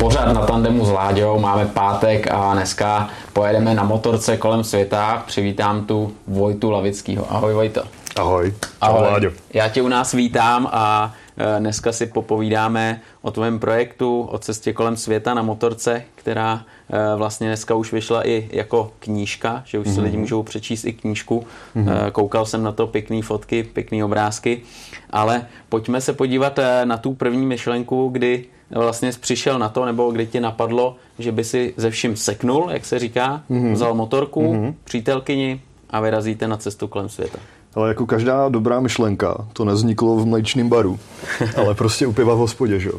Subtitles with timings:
[0.00, 5.22] pořád na tandemu s Láďou, máme pátek a dneska pojedeme na motorce kolem světa.
[5.26, 7.32] Přivítám tu Vojtu Lavickýho.
[7.32, 7.82] Ahoj Vojto.
[8.16, 8.54] Ahoj.
[8.80, 9.02] Ahoj.
[9.02, 9.30] Láďo.
[9.54, 11.14] Já tě u nás vítám a
[11.56, 17.16] e, dneska si popovídáme o tvém projektu, o cestě kolem světa na motorce, která e,
[17.16, 20.02] vlastně dneska už vyšla i jako knížka, že už si mm-hmm.
[20.02, 21.46] lidi můžou přečíst i knížku.
[21.76, 22.10] Mm-hmm.
[22.12, 24.62] Koukal jsem na to pěkné fotky, pěkné obrázky,
[25.10, 28.44] ale pojďme se podívat na tu první myšlenku, kdy
[28.78, 32.84] vlastně přišel na to, nebo kdy ti napadlo, že by si ze vším seknul, jak
[32.84, 33.72] se říká, mm-hmm.
[33.72, 34.74] vzal motorku, mm-hmm.
[34.84, 35.60] přítelkyni
[35.90, 37.38] a vyrazíte na cestu kolem světa.
[37.74, 40.98] Ale jako každá dobrá myšlenka, to nezniklo v mléčném baru,
[41.56, 42.90] ale prostě u piva v hospodě, že?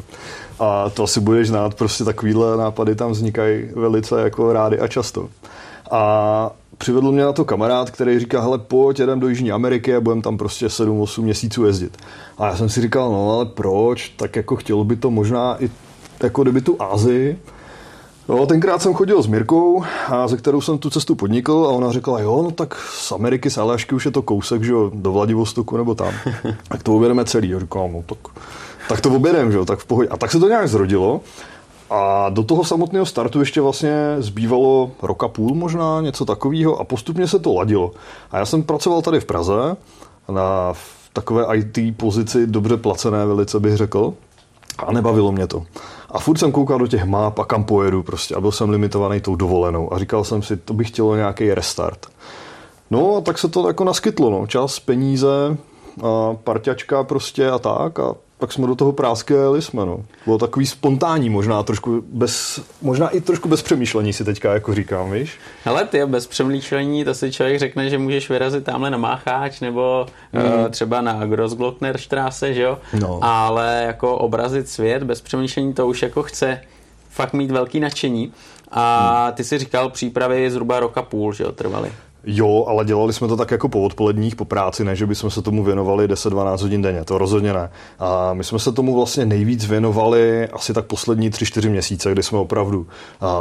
[0.60, 5.28] A to asi budeš znát, prostě takovýhle nápady tam vznikají velice jako rády a často.
[5.90, 6.50] A
[6.82, 10.22] přivedl mě na to kamarád, který říká, hele, pojď, jedem do Jižní Ameriky a budeme
[10.22, 11.96] tam prostě 7-8 měsíců jezdit.
[12.38, 14.08] A já jsem si říkal, no ale proč?
[14.08, 15.70] Tak jako chtělo by to možná i
[16.22, 17.38] jako kdyby tu Ázii,
[18.28, 21.92] No, tenkrát jsem chodil s Mirkou, a ze kterou jsem tu cestu podnikl a ona
[21.92, 25.12] řekla, jo, no tak z Ameriky, z Alášky už je to kousek, že jo, do
[25.12, 26.12] Vladivostoku nebo tam.
[26.68, 27.48] Tak to objedeme celý.
[27.48, 28.18] Já říkám, no tak,
[28.88, 30.08] tak to objedeme, že jo, tak v pohodě.
[30.08, 31.20] A tak se to nějak zrodilo.
[31.94, 37.28] A do toho samotného startu ještě vlastně zbývalo roka půl možná, něco takového a postupně
[37.28, 37.90] se to ladilo.
[38.30, 39.76] A já jsem pracoval tady v Praze
[40.28, 40.72] na
[41.12, 44.14] takové IT pozici, dobře placené velice bych řekl,
[44.78, 45.64] a nebavilo mě to.
[46.10, 49.20] A furt jsem koukal do těch map a kam pojedu prostě a byl jsem limitovaný
[49.20, 52.06] tou dovolenou a říkal jsem si, to bych chtělo nějaký restart.
[52.90, 54.46] No a tak se to jako naskytlo, no.
[54.46, 55.56] čas, peníze,
[56.02, 60.04] a parťačka prostě a tak a pak jsme do toho prásky jeli jsme, no.
[60.24, 65.10] Bylo takový spontánní možná, trošku bez, možná i trošku bez přemýšlení si teďka jako říkám,
[65.10, 65.38] víš?
[65.64, 70.06] Hele, ty bez přemýšlení, to si člověk řekne, že můžeš vyrazit tamhle na Mácháč nebo
[70.32, 70.42] mm.
[70.42, 72.78] uh, třeba na Grossglocknerstraße, že jo?
[73.00, 73.18] No.
[73.22, 76.60] Ale jako obrazit svět bez přemýšlení, to už jako chce
[77.10, 78.32] fakt mít velký nadšení.
[78.70, 81.92] A ty si říkal, přípravy zhruba roka půl, že jo, trvaly.
[82.24, 85.42] Jo, ale dělali jsme to tak jako po odpoledních, po práci, ne, že bychom se
[85.42, 87.70] tomu věnovali 10-12 hodin denně, to rozhodně ne.
[87.98, 92.38] A my jsme se tomu vlastně nejvíc věnovali asi tak poslední 3-4 měsíce, kdy jsme
[92.38, 92.86] opravdu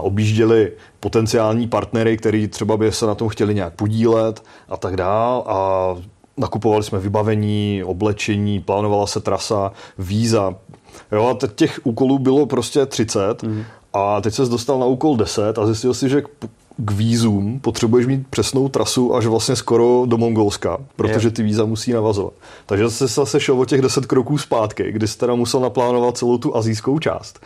[0.02, 5.44] objížděli potenciální partnery, který třeba by se na tom chtěli nějak podílet a tak dál
[5.48, 5.96] a
[6.38, 10.56] nakupovali jsme vybavení, oblečení, plánovala se trasa, víza.
[11.12, 13.64] Jo, a těch úkolů bylo prostě 30 mm.
[13.94, 16.24] a teď se dostal na úkol 10 a zjistil si, že
[16.78, 21.94] k vízům potřebuješ mít přesnou trasu až vlastně skoro do Mongolska, protože ty víza musí
[21.94, 22.34] navazovat.
[22.66, 26.38] Takže se zase šel o těch 10 kroků zpátky, kdy jsi teda musel naplánovat celou
[26.38, 27.40] tu azijskou část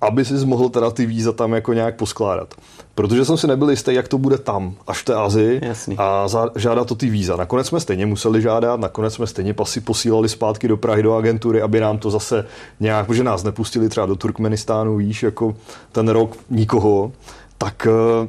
[0.00, 2.54] aby si mohl teda ty víza tam jako nějak poskládat.
[2.94, 5.96] Protože jsem si nebyl jistý, jak to bude tam, až v té Azii Jasný.
[5.98, 7.36] a žádat to ty víza.
[7.36, 11.62] Nakonec jsme stejně museli žádat, nakonec jsme stejně pasy posílali zpátky do Prahy, do agentury,
[11.62, 12.46] aby nám to zase
[12.80, 15.56] nějak, protože nás nepustili třeba do Turkmenistánu, víš, jako
[15.92, 17.12] ten rok nikoho,
[17.58, 18.28] tak eh,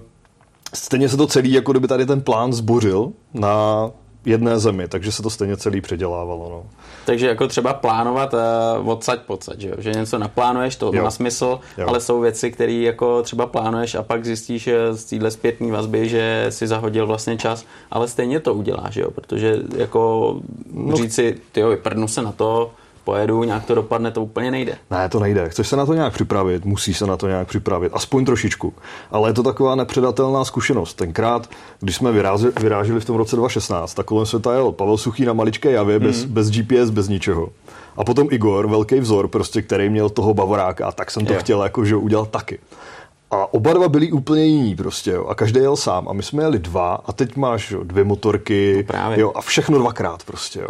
[0.75, 3.90] stejně se to celý, jako kdyby tady ten plán zbořil na
[4.25, 6.50] jedné zemi, takže se to stejně celý předělávalo.
[6.50, 6.63] No.
[7.06, 9.75] Takže jako třeba plánovat uh, odsaď pocať, že, jo?
[9.78, 11.03] že něco naplánuješ, to jo.
[11.03, 11.88] má smysl, jo.
[11.88, 16.46] ale jsou věci, které jako třeba plánuješ a pak zjistíš z téhle zpětné vazby, že
[16.50, 19.12] si zahodil vlastně čas, ale stejně to uděláš, jo?
[19.12, 20.36] protože jako
[20.74, 20.96] no.
[20.96, 22.72] říct si, ty jo, vyprdnu se na to,
[23.06, 24.78] pojedu, nějak to dopadne, to úplně nejde.
[24.92, 25.50] Ne, to nejde.
[25.50, 28.74] Chceš se na to nějak připravit, musíš se na to nějak připravit, aspoň trošičku.
[29.12, 30.94] Ale je to taková nepředatelná zkušenost.
[30.94, 31.50] Tenkrát,
[31.80, 35.34] když jsme vyráželi, vyráželi v tom roce 2016, tak kolem světa jel Pavel Suchý na
[35.34, 36.06] maličké javě, mm.
[36.06, 37.50] bez, bez GPS, bez ničeho.
[37.98, 41.40] A potom Igor, velký vzor, prostě, který měl toho bavoráka, tak jsem to je.
[41.40, 42.60] chtěl jako, že udělat taky.
[43.32, 45.26] A oba dva byli úplně jiní prostě, jo.
[45.26, 46.08] A každý jel sám.
[46.10, 49.78] A my jsme jeli dva a teď máš jo, dvě motorky no jo, a všechno
[49.78, 50.70] dvakrát prostě, jo.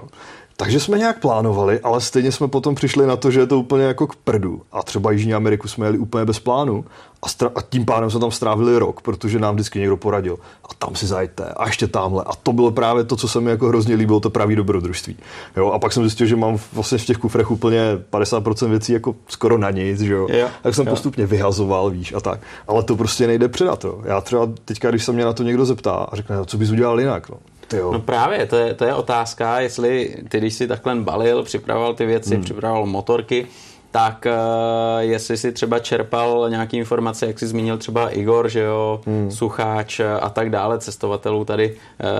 [0.58, 3.84] Takže jsme nějak plánovali, ale stejně jsme potom přišli na to, že je to úplně
[3.84, 4.62] jako k prdu.
[4.72, 6.86] A třeba Jižní Ameriku jsme jeli úplně bez plánu
[7.22, 10.38] a, stra- a tím pádem jsme tam strávili rok, protože nám vždycky někdo poradil.
[10.64, 12.24] A tam si zajďte a ještě tamhle.
[12.28, 15.18] A to bylo právě to, co se mi jako hrozně líbilo, to pravý dobrodružství.
[15.58, 15.72] Jo?
[15.72, 17.82] A pak jsem zjistil, že mám vlastně v těch kufrech úplně
[18.12, 20.28] 50% věcí jako skoro na nic, že jo?
[20.32, 20.90] jo tak jsem jo.
[20.90, 22.40] postupně vyhazoval, víš, a tak.
[22.68, 23.84] Ale to prostě nejde předat.
[23.84, 24.02] Jo?
[24.06, 27.00] Já třeba teďka, když se mě na to někdo zeptá a řekne, co bys udělal
[27.00, 27.38] jinak, no?
[27.68, 27.92] Tyjo.
[27.92, 32.06] No právě, to je, to je otázka, jestli ty, když si takhle balil, připravoval ty
[32.06, 32.44] věci, hmm.
[32.44, 33.48] připravoval motorky,
[33.92, 39.02] tak uh, jestli si třeba čerpal nějaké informace, jak jsi zmínil třeba Igor, že jo,
[39.06, 39.32] hmm.
[39.32, 41.76] Sucháč a tak dále, cestovatelů tady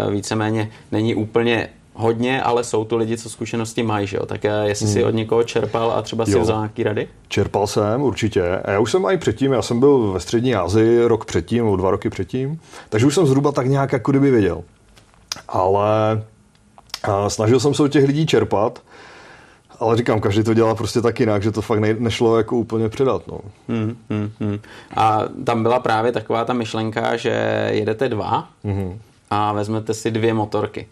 [0.06, 4.26] uh, víceméně není úplně hodně, ale jsou tu lidi, co zkušenosti mají, že jo?
[4.26, 4.94] Tak jestli hmm.
[4.94, 7.08] si od někoho čerpal a třeba si vzal nějaký rady?
[7.28, 8.58] Čerpal jsem, určitě.
[8.66, 11.76] A já už jsem i předtím, já jsem byl ve střední Asii rok předtím, nebo
[11.76, 12.60] dva roky předtím,
[12.90, 14.64] takže už jsem zhruba tak nějak jako kdyby věděl
[15.48, 16.24] ale
[17.28, 18.82] snažil jsem se od těch lidí čerpat.
[19.80, 22.90] Ale říkám, každý to dělá prostě tak jinak, že to fakt ne, nešlo jako úplně
[22.90, 23.28] předat.
[23.28, 23.40] No.
[23.70, 24.60] Hmm, hmm, hmm.
[24.96, 29.00] A tam byla právě taková ta myšlenka, že jedete dva hmm.
[29.30, 30.88] a vezmete si dvě motorky.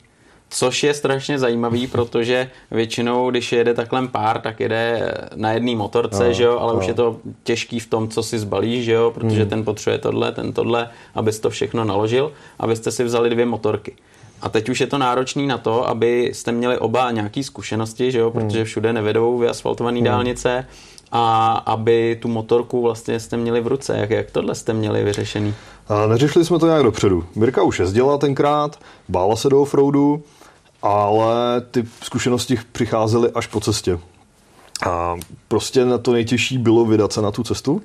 [0.49, 6.27] Což je strašně zajímavý, protože většinou, když jede takhle pár, tak jede na jedné motorce,
[6.27, 6.79] no, že jo, ale no.
[6.79, 9.49] už je to těžký v tom, co si zbalíš, že jo, protože hmm.
[9.49, 13.95] ten potřebuje tohle, ten tohle, abys to všechno naložil, abyste si vzali dvě motorky.
[14.43, 18.31] A teď už je to náročný na to, abyste měli oba nějaké zkušenosti, že jo,
[18.31, 18.47] hmm.
[18.47, 20.05] protože všude nevedou vyasfaltované hmm.
[20.05, 20.67] dálnice
[21.11, 23.97] a aby tu motorku vlastně jste měli v ruce.
[23.97, 25.53] Jak, jak tohle jste měli vyřešený?
[25.87, 27.25] A neřešili jsme to nějak dopředu.
[27.35, 28.79] Mirka už jezdila tenkrát,
[29.09, 30.23] bála se do offroadu,
[30.81, 33.99] ale ty zkušenosti přicházely až po cestě.
[34.87, 35.15] A
[35.47, 37.81] prostě na to nejtěžší bylo vydat se na tu cestu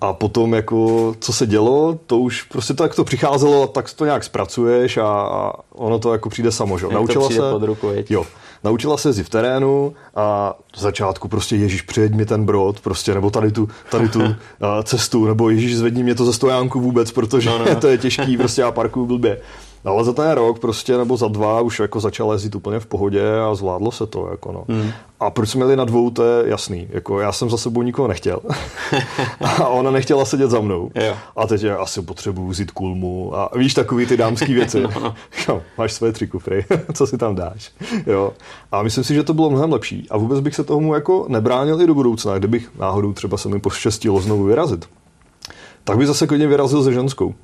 [0.00, 4.04] a potom jako, co se dělo, to už prostě to, jak to přicházelo, tak to
[4.04, 6.86] nějak zpracuješ a, a ono to jako přijde samo, že?
[6.86, 8.24] Naučila se, pod ruku, jo,
[8.64, 13.14] naučila se jezdit v terénu a v začátku prostě Ježíš přijeď mi ten brod, prostě,
[13.14, 14.22] nebo tady tu, tady tu
[14.84, 17.74] cestu, nebo Ježíš zvedni mě to ze stojánku vůbec, protože no, no.
[17.80, 19.40] to je těžký, prostě já parkuju blbě.
[19.86, 22.86] No, ale za ten rok prostě, nebo za dva už jako začal jezdit úplně v
[22.86, 24.28] pohodě a zvládlo se to.
[24.30, 24.64] Jako no.
[24.68, 24.90] Hmm.
[25.20, 26.88] A proč jsme měli na dvou, to je jasný.
[26.90, 28.40] Jako já jsem za sebou nikoho nechtěl.
[29.40, 30.90] a ona nechtěla sedět za mnou.
[30.94, 31.14] Jo.
[31.36, 33.36] A teď já asi potřebuju vzít kulmu.
[33.36, 34.80] A víš, takový ty dámské věci.
[34.82, 35.14] no, no.
[35.48, 37.70] Jo, máš své tři kufry, co si tam dáš.
[38.06, 38.32] Jo.
[38.72, 40.06] A myslím si, že to bylo mnohem lepší.
[40.10, 43.60] A vůbec bych se tomu jako nebránil i do budoucna, kdybych náhodou třeba se mi
[43.60, 44.88] poštěstilo znovu vyrazit.
[45.84, 47.34] Tak by zase klidně vyrazil se ženskou.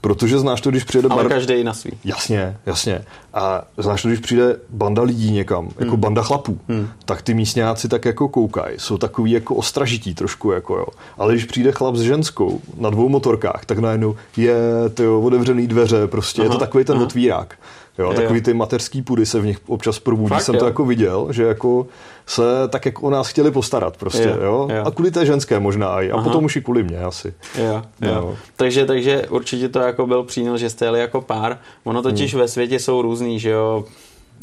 [0.00, 1.08] Protože znáš to, když přijde...
[1.08, 1.32] Ale bar...
[1.32, 1.90] každý na svý.
[2.04, 3.04] Jasně, jasně.
[3.34, 6.00] A znáš to, když přijde banda lidí někam, jako hmm.
[6.00, 6.88] banda chlapů, hmm.
[7.04, 10.86] tak ty místňáci tak jako koukají, jsou takový jako ostražití trošku, jako jo.
[11.18, 14.56] Ale když přijde chlap s ženskou na dvou motorkách, tak najednou je
[14.94, 17.04] to otevřený dveře, prostě aha, je to takový ten aha.
[17.04, 17.58] otvírák.
[17.98, 20.28] Jo, je, takový ty mateřský pudy se v nich občas probudí.
[20.28, 20.58] Fakt, jsem jo.
[20.58, 21.86] to jako viděl, že jako
[22.26, 24.68] se tak jako o nás chtěli postarat prostě, je, jo?
[24.70, 24.80] Je.
[24.80, 26.10] A kvůli té ženské možná i.
[26.10, 26.24] A Aha.
[26.24, 27.34] potom už i kvůli mě asi.
[27.58, 28.14] Jo, jo.
[28.14, 28.36] No.
[28.56, 31.58] Takže, takže určitě to jako byl přínos, že jste jeli jako pár.
[31.84, 32.40] Ono totiž hmm.
[32.40, 33.84] ve světě jsou různý, že jo,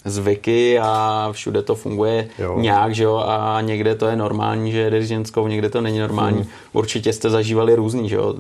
[0.05, 2.59] zvyky a všude to funguje jo.
[2.59, 6.37] nějak, že jo, a někde to je normální, že jedeš ženskou, někde to není normální.
[6.37, 6.47] Hmm.
[6.73, 8.33] Určitě jste zažívali různý, že jo,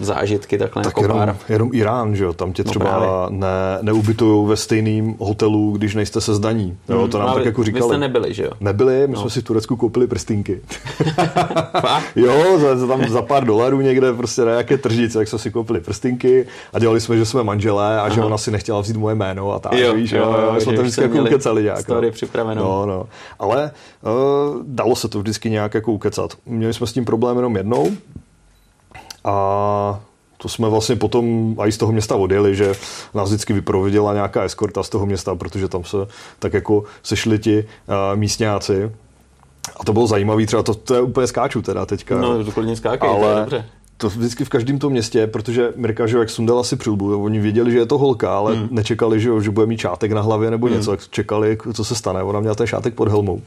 [0.00, 1.36] zážitky takhle tak jako jenom, pár.
[1.48, 5.94] jenom Irán, že jo, tam tě no třeba no ne, neubytujou ve stejném hotelu, když
[5.94, 7.10] nejste se zdaní, jo, hmm.
[7.10, 7.82] to nám no, tak jako říkali.
[7.82, 8.50] Vy jste nebyli, že jo?
[8.60, 9.20] Nebyli, my no.
[9.20, 10.60] jsme si v Turecku koupili prstinky.
[12.16, 15.50] jo, za, za, tam za pár dolarů někde prostě na nějaké tržnice, jak jsme si
[15.50, 18.08] koupili prstinky a dělali jsme, že jsme manželé a Aha.
[18.08, 20.60] že ona si nechtěla vzít moje jméno a tak, jo, víš, jo, jo, jo, jo,
[20.88, 21.80] vždycky jako ukecali nějak.
[21.80, 22.12] Story no.
[22.12, 22.62] připravenou.
[22.62, 23.08] No, no.
[23.38, 23.70] Ale
[24.02, 26.34] uh, dalo se to vždycky nějak jako ukecat.
[26.46, 27.90] Měli jsme s tím problém jenom jednou
[29.24, 30.00] a
[30.36, 32.72] to jsme vlastně potom i z toho města odjeli, že
[33.14, 35.96] nás vždycky vyprovodila nějaká eskorta z toho města, protože tam se
[36.38, 38.92] tak jako sešli ti uh, místňáci.
[39.80, 42.18] A to bylo zajímavé, třeba to, to je úplně skáču teda teďka.
[42.18, 43.64] No, to klidně skákej, ale, to je dobře
[43.98, 47.72] to vždycky v každém tom městě, protože Mirka, že jak sundala si přilbu, oni věděli,
[47.72, 48.68] že je to holka, ale hmm.
[48.70, 50.76] nečekali, že, že bude mít čátek na hlavě nebo hmm.
[50.76, 52.22] něco, jak čekali, co se stane.
[52.22, 53.42] Ona měla ten šátek pod helmou.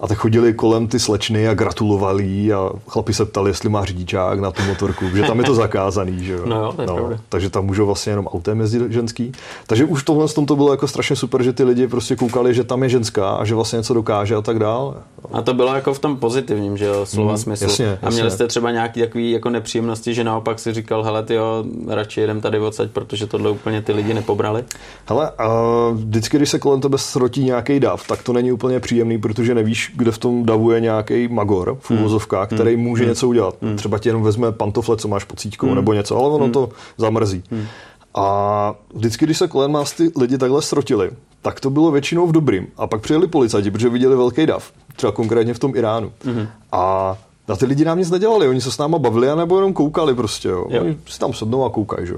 [0.00, 4.40] A tak chodili kolem ty slečny a gratulovali a chlapi se ptali, jestli má řidičák
[4.40, 6.42] na tu motorku, že tam je to zakázaný, že jo.
[6.46, 9.32] No jo, to je no, takže tam můžou vlastně jenom autem jezdit ženský.
[9.66, 12.64] Takže už tohle tom to bylo jako strašně super, že ty lidi prostě koukali, že
[12.64, 14.96] tam je ženská a že vlastně něco dokáže a tak dál.
[15.32, 17.66] A to bylo jako v tom pozitivním, že jo, slova mm, smyslu.
[17.66, 18.06] Jasně, jasně.
[18.06, 21.64] A měli jste třeba nějaký takový jako nepříjemnosti, že naopak si říkal, hele, ty jo,
[21.88, 24.64] radši jedem tady odsaď, protože tohle úplně ty lidi nepobrali?
[25.06, 29.18] Hele, uh, vždycky, když se kolem tebe srotí nějaký dav, tak to není úplně příjemný,
[29.18, 32.00] protože nevíš, kde v tom davu je nějaký magor v hmm.
[32.00, 32.58] úvozovkách, hmm.
[32.58, 33.08] který může hmm.
[33.10, 33.56] něco udělat.
[33.62, 33.76] Hmm.
[33.76, 35.74] Třeba ti jenom vezme pantofle, co máš pod cítkou, hmm.
[35.74, 36.52] nebo něco, ale ono hmm.
[36.52, 37.42] to zamrzí.
[37.50, 37.66] Hmm.
[38.14, 41.10] A vždycky, když se kolem nás ty lidi takhle srotili,
[41.42, 42.66] tak to bylo většinou v dobrým.
[42.76, 46.12] A pak přijeli policajti, protože viděli velký dav, třeba konkrétně v tom Iránu.
[46.24, 46.46] Hmm.
[46.72, 47.16] A
[47.48, 50.48] na ty lidi nám nic nedělali, oni se s náma bavili, nebo jenom koukali prostě,
[50.48, 50.66] jo.
[50.68, 50.82] jo.
[50.82, 52.14] Oni si tam sednou a koukají, že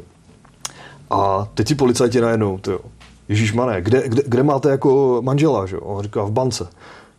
[1.10, 2.80] A teď ti policajti najednou, ty jo.
[3.28, 5.82] Ježíš mané, kde, kde, kde, máte jako manžela, že jo?
[5.84, 6.68] On říká v bance.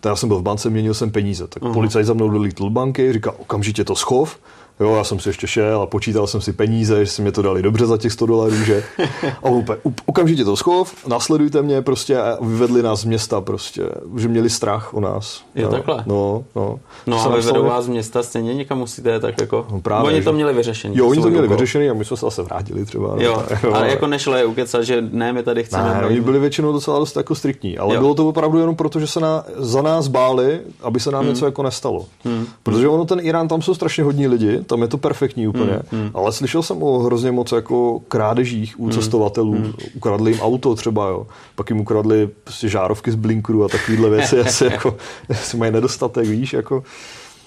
[0.09, 1.47] Já jsem byl v bance, měnil jsem peníze.
[1.47, 1.73] Tak uh-huh.
[1.73, 4.39] policajt za mnou dolítl banky, říká okamžitě to schov,
[4.79, 7.41] Jo, já jsem si ještě šel a počítal jsem si peníze, že si mě to
[7.41, 8.83] dali dobře za těch 100 dolarů, že?
[9.43, 13.83] A úplně, okamžitě to schov, nasledujte mě prostě a vyvedli nás z města prostě,
[14.17, 15.43] že měli strach o nás.
[15.55, 16.03] Je no, takhle?
[16.05, 16.79] No, no.
[17.07, 20.33] No a vyvedou vás z města, stejně někam musíte tak jako, no právě, oni to
[20.33, 20.97] měli vyřešený.
[20.97, 23.15] Jo, oni to měli vyřešený a my jsme se zase vrátili třeba.
[23.17, 25.83] Jo, no, ale jako nešlo je ukecat, že ne, my tady chceme.
[25.83, 28.01] Ne, oni byli většinou docela dost jako striktní, ale jo.
[28.01, 31.29] bylo to opravdu jenom proto, že se na, za nás báli, aby se nám hmm.
[31.29, 32.05] něco jako nestalo.
[32.25, 32.45] Hmm.
[32.63, 35.79] Protože ono ten Irán, tam jsou strašně hodní lidi, tam je to perfektní úplně.
[35.91, 36.11] Mm, mm.
[36.13, 39.55] Ale slyšel jsem o hrozně moc jako krádežích u mm, cestovatelů.
[39.55, 39.73] Mm.
[39.95, 41.27] Ukradli jim auto třeba, jo.
[41.55, 44.97] Pak jim ukradli prostě žárovky z blinkru a takovýhle věci, asi jako,
[45.29, 46.83] asi mají nedostatek, víš, jako.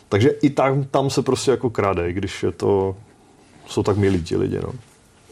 [0.09, 2.97] Takže i tam, tam se prostě jako krade, když je to,
[3.67, 4.73] jsou tak milí ti lidi, no.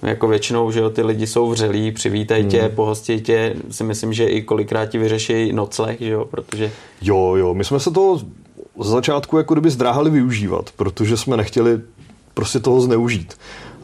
[0.02, 2.70] Jako většinou, že jo, ty lidi jsou vřelí, přivítají tě, hmm.
[2.70, 6.72] pohostí tě, si myslím, že i kolikrát ti vyřeší nocleh, že jo, protože...
[7.02, 8.20] Jo, jo, my jsme se to
[8.80, 11.80] z začátku jako kdyby zdráhali využívat, protože jsme nechtěli
[12.34, 13.34] prostě toho zneužít.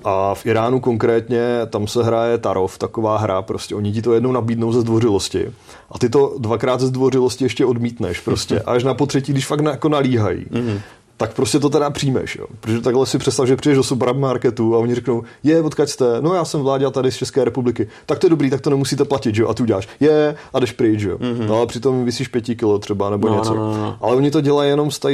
[0.04, 4.32] A v Iránu konkrétně, tam se hraje Tarov, taková hra, prostě oni ti to jednou
[4.32, 5.52] nabídnou ze zdvořilosti.
[5.90, 8.60] A ty to dvakrát ze zdvořilosti ještě odmítneš prostě.
[8.60, 10.46] Až na potřetí, když fakt na, jako nalíhají.
[10.50, 10.80] Mm-hmm
[11.16, 12.37] tak prostě to teda přijmeš.
[12.37, 12.47] Jo.
[12.61, 16.04] Protože takhle si představ, že přijdeš do supermarketu a oni řeknou, je, odkud jste?
[16.21, 17.88] No já jsem vládě tady z České republiky.
[18.06, 19.49] Tak to je dobrý, tak to nemusíte platit, jo.
[19.49, 21.18] A ty uděláš, je, a jdeš pryč, jo.
[21.18, 21.47] Mm-hmm.
[21.47, 23.54] No ale přitom vysíš pěti kilo třeba nebo no, něco.
[23.54, 23.97] No, no, no.
[24.00, 25.09] Ale oni to dělají jenom z té,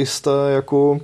[0.49, 0.99] jako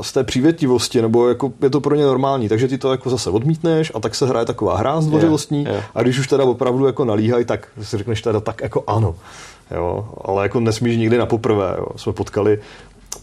[0.00, 3.30] z té přívětivosti, nebo jako je to pro ně normální, takže ty to jako zase
[3.30, 5.90] odmítneš a tak se hraje taková hra zdvořilostní yeah, yeah.
[5.94, 9.14] a když už teda opravdu jako nalíhají, tak si řekneš teda tak jako ano.
[9.70, 11.74] Jo, ale jako nesmíš nikdy na poprvé.
[11.78, 11.86] Jo.
[11.96, 12.58] Jsme potkali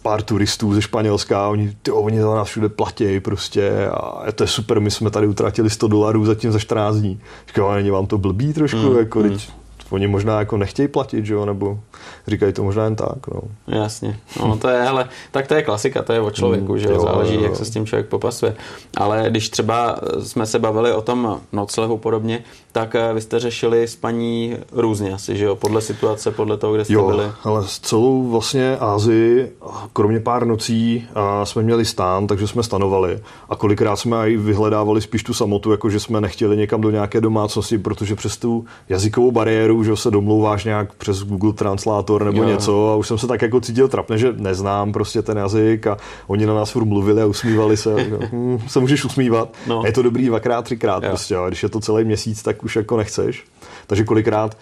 [0.02, 4.48] pár turistů ze Španělska, oni, ty, oni za nás všude platí prostě a to je
[4.48, 7.20] super, my jsme tady utratili 100 dolarů zatím za 14 dní.
[7.48, 9.30] Říkám, není vám to blbý trošku, mm, jako, mm.
[9.30, 9.50] Teď,
[9.94, 11.80] oni možná jako nechtějí platit, že jo, nebo
[12.28, 13.42] říkají to možná jen tak, no.
[13.68, 16.88] Jasně, no to je, hele, tak to je klasika, to je o člověku, mm, že
[16.88, 17.42] jo, záleží, jo.
[17.42, 18.56] jak se s tím člověk popasuje.
[18.98, 23.88] Ale když třeba jsme se bavili o tom noclehu podobně, tak eh, vy jste řešili
[23.88, 27.26] s paní různě asi, že jo, podle situace, podle toho, kde jste jo, byli.
[27.44, 29.52] ale celou vlastně Ázii,
[29.94, 31.08] kromě pár nocí,
[31.44, 33.20] jsme měli stán, takže jsme stanovali.
[33.50, 37.78] A kolikrát jsme i vyhledávali spíš tu samotu, jakože jsme nechtěli někam do nějaké domácnosti,
[37.78, 42.50] protože přes tu jazykovou bariéru, že se domlouváš nějak přes Google Translator nebo jo.
[42.50, 45.98] něco a už jsem se tak jako cítil trapně, že neznám prostě ten jazyk a
[46.28, 47.96] oni na nás furt mluvili a usmívali se.
[48.32, 49.54] hm, se můžeš usmívat.
[49.68, 49.82] No.
[49.82, 51.10] A je to dobrý dvakrát, třikrát jo.
[51.10, 53.46] prostě, a když je to celý měsíc, tak už jako nechceš.
[53.88, 54.58] Takže kolikrát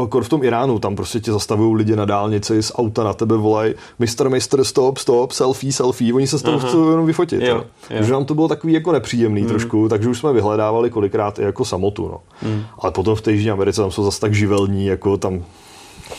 [0.00, 3.36] jako v tom Iránu, tam prostě tě zastavují lidi na dálnici z auta na tebe
[3.36, 4.28] volají Mr.
[4.28, 4.64] Mr.
[4.64, 7.42] stop, stop, selfie, selfie, oni se s toho chcou jenom vyfotit.
[7.42, 7.64] Jo, jo.
[7.88, 9.48] Takže nám to bylo takový jako nepříjemný mm.
[9.48, 12.08] trošku, takže už jsme vyhledávali kolikrát i jako samotu.
[12.08, 12.48] No.
[12.50, 12.62] Mm.
[12.78, 15.44] Ale potom v té Jižní Americe tam jsou zase tak živelní, jako tam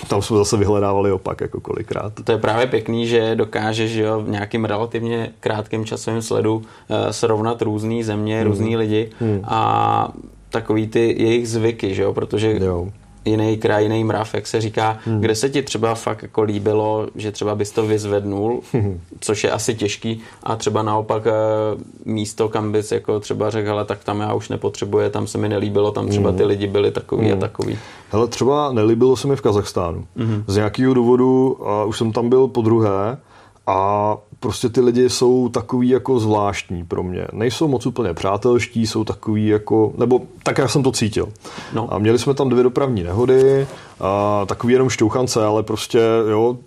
[0.07, 2.13] tam jsme zase vyhledávali opak jako kolikrát.
[2.23, 6.63] To je právě pěkný, že dokáže že jo, v nějakým relativně krátkém časovém sledu uh,
[7.11, 8.47] srovnat různé země, mm.
[8.47, 9.41] různý lidi mm.
[9.43, 10.13] a
[10.49, 12.89] takový ty jejich zvyky, že jo, protože jo
[13.25, 15.21] jiný kraj, jiný mrav, jak se říká, hmm.
[15.21, 19.01] kde se ti třeba fakt jako líbilo, že třeba bys to vyzvednul, hmm.
[19.19, 21.31] což je asi těžký, a třeba naopak eh,
[22.05, 25.49] místo, kam bys jako třeba řekl, ale tak tam já už nepotřebuje, tam se mi
[25.49, 26.47] nelíbilo, tam třeba ty hmm.
[26.47, 27.37] lidi byli takový hmm.
[27.37, 27.77] a takový.
[28.09, 30.05] Hele, třeba nelíbilo se mi v Kazachstánu.
[30.15, 30.43] Hmm.
[30.47, 33.17] Z nějakého důvodu, a už jsem tam byl po druhé,
[33.67, 37.27] a prostě ty lidi jsou takový jako zvláštní pro mě.
[37.33, 41.29] Nejsou moc úplně přátelští, jsou takový jako, nebo tak já jsem to cítil.
[41.73, 41.93] No.
[41.93, 43.67] A měli jsme tam dvě dopravní nehody,
[43.99, 45.99] a takový jenom šťouchance, ale prostě,
[46.29, 46.57] jo,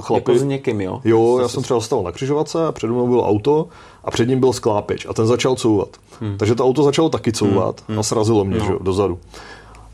[0.00, 0.30] chlapi.
[0.30, 1.00] Jako s někým, jo?
[1.04, 3.66] Jo, já jsem třeba zastavil na křižovatce a před mnou bylo auto
[4.04, 5.88] a před ním byl sklápič a ten začal couvat.
[6.20, 6.38] Hmm.
[6.38, 7.98] Takže to auto začalo taky couvat hmm.
[7.98, 8.64] a srazilo mě, no.
[8.64, 9.18] že jo, dozadu.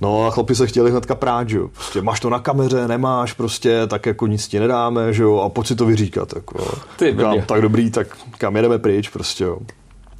[0.04, 1.68] No a chlapi se chtěli hnedka prát, že jo.
[1.68, 5.38] Prostě máš to na kameře, nemáš prostě, tak jako nic ti nedáme, že jo.
[5.38, 6.74] A pojď si to vyříkat, jako.
[6.96, 8.06] Ty Kám, tak dobrý, tak
[8.38, 9.58] kam jedeme pryč, prostě jo.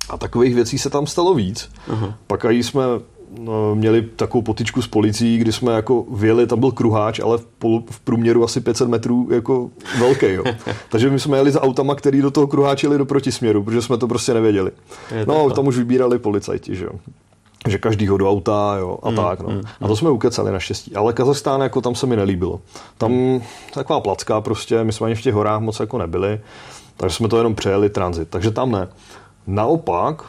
[0.09, 1.71] A takových věcí se tam stalo víc.
[1.89, 2.15] Uh-huh.
[2.27, 2.83] Pak i jsme
[3.39, 7.47] no, měli takovou potičku s policií, kdy jsme jako vyjeli, tam byl kruháč, ale v,
[7.47, 10.45] pol, v průměru asi 500 metrů jako velký, jo.
[10.89, 14.09] Takže my jsme jeli za autama, který do toho kruháčili do protisměru, protože jsme to
[14.09, 14.71] prostě nevěděli.
[15.15, 16.93] Je no, tam už vybírali policajti, že jo
[17.69, 19.41] že každýho do auta jo, a mm, tak.
[19.41, 19.51] No.
[19.51, 20.97] Mm, a to jsme ukecali naštěstí.
[20.97, 22.61] Ale Kazachstán jako tam se mi nelíbilo.
[22.99, 23.41] Tam mm.
[23.75, 26.41] taková placka prostě, my jsme ani v těch horách moc jako nebyli,
[26.97, 28.29] takže jsme to jenom přejeli tranzit.
[28.29, 28.89] Takže tam ne.
[29.47, 30.23] Naopak,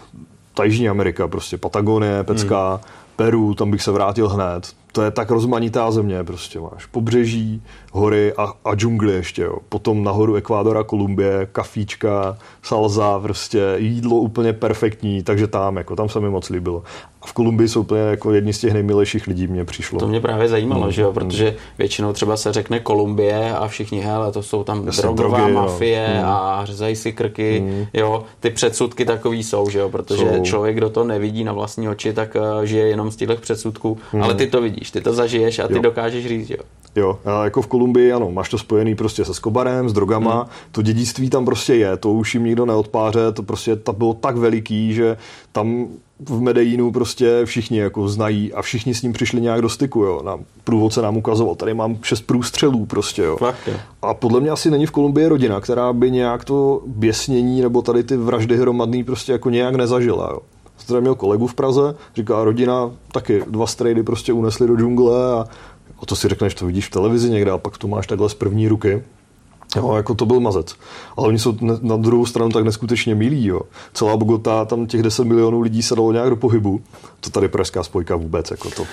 [0.53, 2.91] ta Jižní Amerika, prostě Patagonie, Pecka, mm.
[3.15, 4.73] Peru, tam bych se vrátil hned.
[4.91, 7.63] To je tak rozmanitá země, prostě máš pobřeží,
[7.95, 9.57] hory a, a džungly ještě, jo.
[9.69, 16.19] Potom nahoru Ekvádora, Kolumbie, kafíčka, salza, prostě jídlo úplně perfektní, takže tam, jako tam se
[16.19, 16.83] mi moc líbilo.
[17.21, 19.99] A v Kolumbii jsou úplně jako jedni z těch nejmilejších lidí, mě přišlo.
[19.99, 20.91] To mě právě zajímalo, mm.
[20.91, 25.03] že jo, protože většinou třeba se řekne Kolumbie a všichni, hele, to jsou tam Jasně,
[25.03, 26.25] drogová drogy, mafie mm.
[26.25, 27.85] a řezají si krky, mm.
[27.93, 30.43] jo, ty předsudky takový jsou, že jo, protože jsou.
[30.43, 34.23] člověk, kdo to nevidí na vlastní oči, tak uh, žije jenom z těch předsudků, mm.
[34.23, 35.81] ale ty to vidíš, ty to zažiješ a ty jo.
[35.81, 36.57] dokážeš říct, jo.
[36.95, 37.84] Jo, a jako v Kolumbii,
[38.15, 40.49] ano, máš to spojený prostě se skobarem, s drogama, hmm.
[40.71, 44.35] to dědictví tam prostě je, to už jim nikdo neodpáře, to prostě to bylo tak
[44.35, 45.17] veliký, že
[45.51, 45.87] tam
[46.19, 50.21] v Medellínu prostě všichni jako znají a všichni s ním přišli nějak do styku, jo.
[50.23, 53.37] Nám, průvodce nám ukazoval, tady mám šest průstřelů prostě, jo.
[53.37, 53.69] Fakt.
[54.01, 58.03] A podle mě asi není v Kolumbii rodina, která by nějak to běsnění nebo tady
[58.03, 60.39] ty vraždy hromadný prostě jako nějak nezažila, jo.
[60.77, 65.45] Jsem měl kolegu v Praze, říká rodina, taky dva strejdy prostě unesli do džungle a,
[65.99, 68.33] a to si řekneš, to vidíš v televizi někde a pak to máš takhle z
[68.33, 69.03] první ruky.
[69.75, 70.75] Jo, jako to byl mazec.
[71.17, 73.45] Ale oni jsou na druhou stranu tak neskutečně milí.
[73.45, 73.61] Jo.
[73.93, 76.81] Celá Bogota, tam těch 10 milionů lidí se dalo nějak do pohybu.
[77.19, 78.51] To tady pražská spojka vůbec.
[78.51, 78.85] Jako to.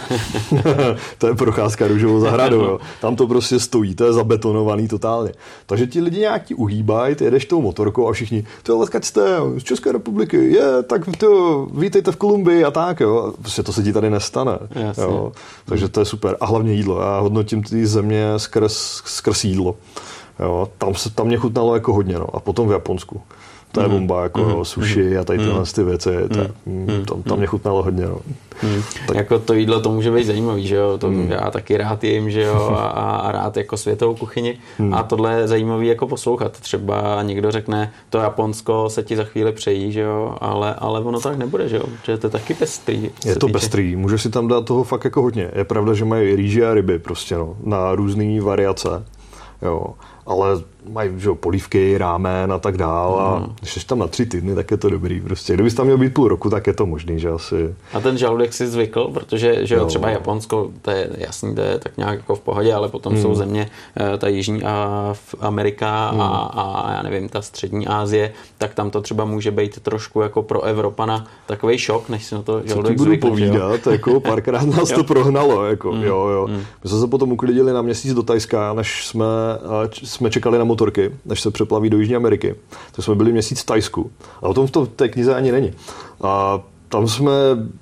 [1.19, 2.61] to je procházka růžovou zahradou.
[2.61, 2.79] Jo.
[3.01, 5.33] Tam to prostě stojí, to je zabetonovaný totálně.
[5.67, 9.37] Takže ti lidi nějak ti uhýbají, ty jedeš tou motorkou a všichni, to odkud jste,
[9.59, 13.01] z České republiky, je, tak to, vítejte v Kolumbii a tak.
[13.01, 13.33] Jo.
[13.41, 14.59] Prostě to se ti tady nestane.
[14.99, 15.33] Jo.
[15.65, 16.37] Takže to je super.
[16.41, 17.01] A hlavně jídlo.
[17.01, 19.75] Já hodnotím ty země skrz, skrz jídlo.
[20.41, 22.37] Jo, tam, se, tam mě chutnalo jako hodně, no.
[22.37, 23.21] A potom v Japonsku.
[23.73, 23.95] To je mm.
[23.95, 24.65] bomba, jako mm.
[24.65, 25.65] sushi a tady tyhle mm.
[25.65, 26.11] ty věci.
[26.29, 27.05] To, mm.
[27.09, 28.19] tam, tam mě chutnalo hodně, no.
[28.61, 28.83] Hmm.
[29.07, 29.17] Tak...
[29.17, 30.99] Jako to jídlo to může být zajímavý, že jo?
[30.99, 31.31] To hmm.
[31.31, 32.77] já taky rád jim, že jo?
[32.79, 34.59] A, a rád jako světovou kuchyni.
[34.79, 34.95] Hmm.
[34.95, 36.61] A tohle je zajímavý jako poslouchat.
[36.61, 40.37] Třeba někdo řekne, to Japonsko se ti za chvíli přejí, že jo?
[40.41, 41.85] Ale, ale ono tak nebude, že jo?
[42.05, 43.11] Že to je taky pestrý.
[43.25, 43.53] Je to týče.
[43.53, 45.51] pestrý, můžeš si tam dát toho fakt jako hodně.
[45.55, 49.05] Je pravda, že mají rýži a ryby prostě, no, na různé variace.
[49.63, 49.87] Jo
[50.33, 53.55] ale mají že, polívky, rámen a tak dál a mm.
[53.61, 55.21] když jsi tam na tři týdny, tak je to dobrý.
[55.21, 55.55] Prostě.
[55.55, 57.75] Kdybys tam měl být půl roku, tak je to možný, že asi.
[57.93, 61.79] A ten žaludek si zvykl, protože že jo, třeba Japonsko, to je jasný, to je
[61.79, 63.23] tak nějak jako v pohodě, ale potom mm.
[63.23, 66.21] jsou země, eh, ta Jižní a Amerika mm.
[66.21, 70.43] a, a, já nevím, ta střední Asie, tak tam to třeba může být trošku jako
[70.43, 74.63] pro Evropana takový šok, než si na to žaludek Co ti budu povídat, jako párkrát
[74.63, 76.03] nás to prohnalo, jako, mm.
[76.03, 76.47] jo, jo.
[76.47, 76.63] Mm.
[76.85, 79.27] My jsme se potom uklidili na měsíc do Tajska, než jsme,
[79.93, 82.55] jsme čekali na motorky, než se přeplaví do Jižní Ameriky.
[82.93, 84.11] Tak jsme byli měsíc v Tajsku.
[84.43, 85.73] A o tom v, to, v té knize ani není.
[86.23, 86.61] A
[86.93, 87.33] tam jsme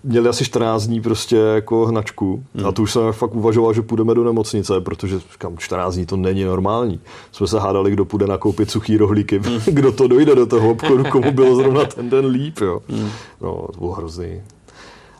[0.04, 2.66] měli asi 14 dní prostě jako hnačku hmm.
[2.66, 6.16] a tu už jsem fakt uvažoval, že půjdeme do nemocnice, protože říkám, 14 dní to
[6.16, 7.00] není normální.
[7.32, 9.60] Jsme se hádali, kdo půjde nakoupit suchý rohlíky, hmm.
[9.66, 12.60] kdo to dojde do toho obchodu, komu bylo zrovna ten den líp.
[12.60, 12.82] Jo.
[12.88, 13.10] Hmm.
[13.40, 14.42] No, to bylo hrozný.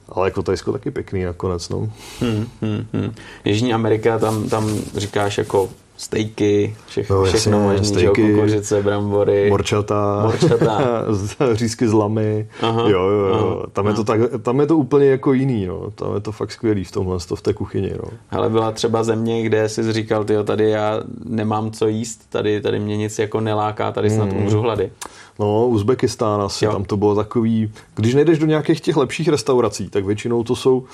[0.09, 1.79] Ale jako Tajsko taky pěkný nakonec, no.
[2.21, 3.15] Hmm, hmm, hmm.
[3.45, 5.69] Jižní Amerika, tam, tam říkáš jako
[6.01, 11.05] stejky, všechno, no, všechno možný, stejky, kukuřice, brambory, morčata, morčata.
[11.53, 13.65] řízky z lamy, aha, jo, jo, jo.
[13.73, 15.91] Tam, je to tak, tam je to úplně jako jiný, no.
[15.91, 17.93] tam je to fakt skvělý v tomhle, v té kuchyni.
[18.03, 18.11] No.
[18.31, 22.79] Ale byla třeba země, kde jsi říkal, tyjo, tady já nemám co jíst, tady, tady
[22.79, 24.37] mě nic jako neláká, tady snad mm.
[24.37, 24.91] umřu hlady.
[25.39, 26.73] No, Uzbekistán asi, jo.
[26.73, 30.79] tam to bylo takový, když nejdeš do nějakých těch lepších restaurací, tak většinou to jsou
[30.79, 30.87] uh,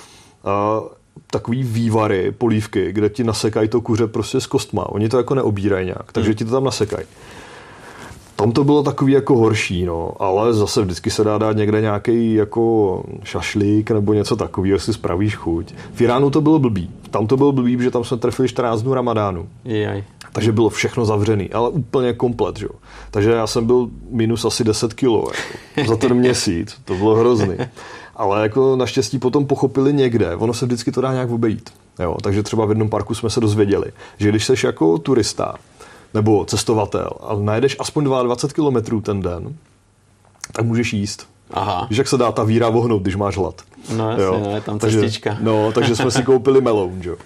[1.31, 4.89] takový vývary, polívky, kde ti nasekají to kuře prostě s kostma.
[4.89, 6.37] Oni to jako neobírají nějak, takže hmm.
[6.37, 7.07] ti to tam nasekají.
[8.37, 12.35] Tam to bylo takový jako horší, no, ale zase vždycky se dá dát někde nějaký
[12.35, 15.75] jako šašlík nebo něco takového, si spravíš chuť.
[15.93, 16.91] V Iránu to bylo blbý.
[17.11, 19.49] Tam to bylo blbý, že tam jsme trefili 14 dnů ramadánu.
[19.65, 20.05] Jaj.
[20.33, 22.67] Takže bylo všechno zavřený, ale úplně komplet, že?
[23.11, 25.29] Takže já jsem byl minus asi 10 kilo
[25.77, 26.77] jako, za ten měsíc.
[26.85, 27.57] To bylo hrozný.
[28.17, 31.71] Ale jako naštěstí potom pochopili někde, ono se vždycky to dá nějak obejít.
[31.99, 33.87] Jo, takže třeba v jednom parku jsme se dozvěděli,
[34.19, 35.55] že když jsi jako turista
[36.15, 39.57] nebo cestovatel a najedeš aspoň 22 km ten den,
[40.53, 41.27] tak můžeš jíst.
[41.51, 41.87] Aha.
[41.91, 43.63] Víš, jak se dá ta víra vohnout, když máš hlad.
[43.97, 44.41] No jasně, jo.
[44.45, 45.31] No, je tam cestička.
[45.31, 47.17] Takže, no, takže jsme si koupili meloun, jo.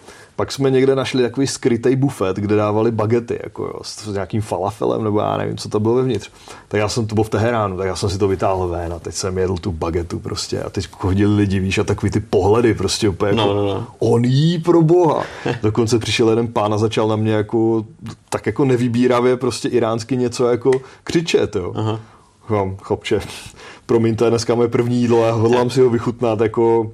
[0.41, 5.05] Pak jsme někde našli takový skrytý bufet, kde dávali bagety, jako jo, s, nějakým falafelem,
[5.05, 6.31] nebo já nevím, co to bylo vevnitř.
[6.69, 8.99] Tak já jsem to byl v Teheránu, tak já jsem si to vytáhl ven a
[8.99, 12.75] teď jsem jedl tu bagetu prostě a teď chodili lidi, víš, a takový ty pohledy
[12.75, 13.87] prostě úplně no, jako, no, no.
[13.99, 15.25] on jí pro boha.
[15.63, 17.85] Dokonce přišel jeden pán a začal na mě jako,
[18.29, 20.71] tak jako nevybíravě prostě iránsky něco jako
[21.05, 21.73] křičet, jo.
[21.75, 22.01] Aha.
[22.41, 23.21] Chom, chopče,
[23.87, 26.93] promiň, to je dneska moje první jídlo a hodlám si ho vychutnat jako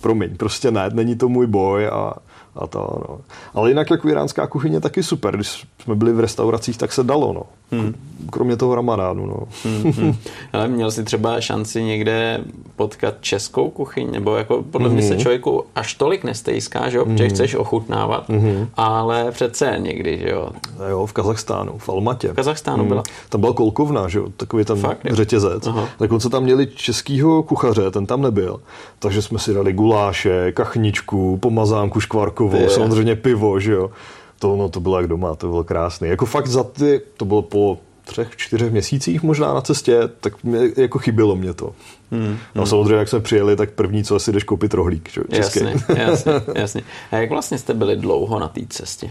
[0.00, 2.12] promiň, prostě ne, není to můj boj a
[2.58, 3.20] a to, no.
[3.54, 5.36] Ale jinak jako iránská kuchyně taky super.
[5.36, 7.42] Když jsme byli v restauracích, tak se dalo, no.
[7.72, 7.94] Hmm.
[8.30, 9.36] Kromě toho ramadánu, no.
[9.64, 10.16] Hmm, hmm.
[10.52, 12.40] Ale měl jsi třeba šanci někde
[12.76, 14.10] potkat českou kuchyň?
[14.12, 14.96] Nebo jako podle hmm.
[14.96, 15.22] mě se hmm.
[15.22, 17.04] člověku až tolik nestejská, že jo?
[17.04, 17.18] Hmm.
[17.18, 18.68] Že chceš ochutnávat, hmm.
[18.74, 20.48] ale přece někdy, že jo?
[20.90, 22.28] Jo, v Kazachstánu, v Almatě.
[22.28, 22.88] V Kazachstánu hmm.
[22.88, 23.02] byla.
[23.28, 24.26] Tam byla kolkovna, že jo?
[24.36, 25.66] Takový ten Fakt, řetězec.
[25.66, 25.88] Aha.
[25.98, 28.60] Tak on se tam měli českýho kuchaře, ten tam nebyl.
[28.98, 33.90] Takže jsme si dali guláše, kachničku, pomazánku škvarkovou, samozřejmě pivo, že jo?
[34.38, 36.08] To, no, to bylo jak doma, to bylo krásné.
[36.08, 40.58] Jako fakt za ty, to bylo po třech, čtyřech měsících možná na cestě, tak mě,
[40.76, 41.74] jako chybilo mě to.
[42.10, 42.66] Hmm, no hmm.
[42.66, 45.20] samozřejmě, jak jsme přijeli, tak první, co asi jdeš koupit rohlík, že?
[45.32, 45.60] Český.
[45.64, 46.82] Jasně, jasně, jasně.
[47.12, 49.10] A jak vlastně jste byli dlouho na té cestě?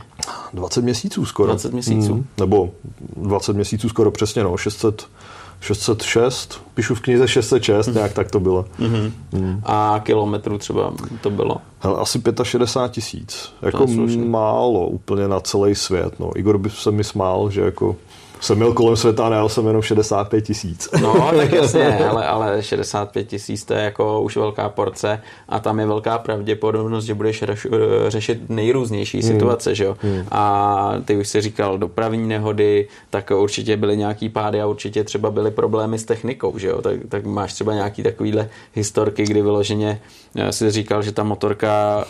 [0.53, 1.47] 20 měsíců skoro.
[1.47, 2.13] 20 měsíců?
[2.13, 2.71] Hmm, nebo
[3.17, 5.07] 20 měsíců skoro přesně, no, 600,
[5.59, 8.65] 606, píšu v knize 606, nějak tak to bylo.
[8.79, 9.11] Mm-hmm.
[9.31, 9.61] Mm.
[9.63, 11.57] A kilometrů třeba to bylo?
[11.79, 13.53] Hele, asi 65 tisíc.
[13.61, 13.87] Jako
[14.25, 16.19] málo úplně na celý svět.
[16.19, 16.31] No.
[16.35, 17.95] Igor by se mi smál, že jako
[18.39, 20.89] jsem měl kolem světa a najel jsem jenom 65 tisíc.
[21.01, 25.79] No, tak jasně, ale, ale 65 tisíc to je jako už velká porce a tam
[25.79, 27.67] je velká pravděpodobnost, že budeš reš,
[28.07, 29.31] řešit nejrůznější hmm.
[29.31, 29.97] situace, že jo.
[30.01, 30.27] Hmm.
[30.31, 35.31] A ty už si říkal dopravní nehody, tak určitě byly nějaký pády a určitě třeba
[35.31, 36.81] byly problémy s technikou, že jo.
[36.81, 40.01] Tak, tak máš třeba nějaký takovýhle historky, kdy vyloženě
[40.35, 42.05] eh, si říkal, že ta motorka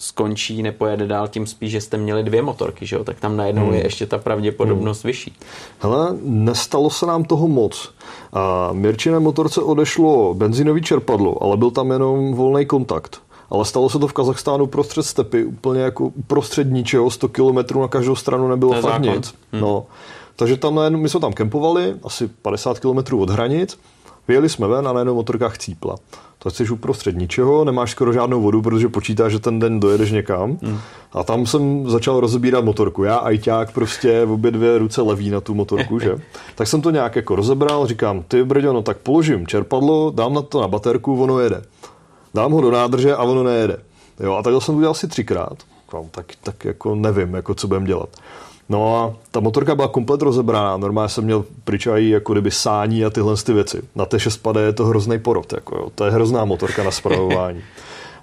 [0.00, 3.04] skončí, nepojede dál, tím spíš, že jste měli dvě motorky, že jo?
[3.04, 3.74] tak tam najednou hmm.
[3.74, 5.08] je ještě ta pravděpodobnost hmm.
[5.08, 5.36] vyšší.
[5.78, 7.92] Hele, nestalo se nám toho moc.
[8.32, 13.20] A Mirčiné motorce odešlo benzinový čerpadlo, ale byl tam jenom volný kontakt.
[13.50, 17.88] Ale stalo se to v Kazachstánu prostřed stepy, úplně jako prostřed ničeho, 100 km na
[17.88, 19.34] každou stranu nebylo fakt nic.
[19.52, 19.62] Hmm.
[19.62, 19.86] No.
[20.36, 23.78] Takže tam najednou, my jsme tam kempovali, asi 50 km od hranic,
[24.28, 25.96] vyjeli jsme ven a najednou motorka chcípla
[26.42, 30.58] to jsi uprostřed ničeho, nemáš skoro žádnou vodu, protože počítáš, že ten den dojedeš někam.
[30.62, 30.78] Hmm.
[31.12, 33.04] A tam jsem začal rozebírat motorku.
[33.04, 36.16] Já ajťák prostě v obě dvě ruce leví na tu motorku, že?
[36.54, 40.42] Tak jsem to nějak jako rozebral, říkám, ty brďo, no tak položím čerpadlo, dám na
[40.42, 41.62] to na baterku, ono jede.
[42.34, 43.76] Dám ho do nádrže a ono nejede.
[44.20, 45.58] Jo, a takhle jsem to udělal asi třikrát.
[46.10, 48.08] Tak, tak jako nevím, jako co budem dělat.
[48.70, 53.10] No a ta motorka byla komplet rozebraná, normálně jsem měl pričají jako kdyby sání a
[53.10, 53.82] tyhle ty věci.
[53.94, 55.88] Na té 6 je to hrozný porod, jako jo.
[55.94, 57.60] to je hrozná motorka na spravování.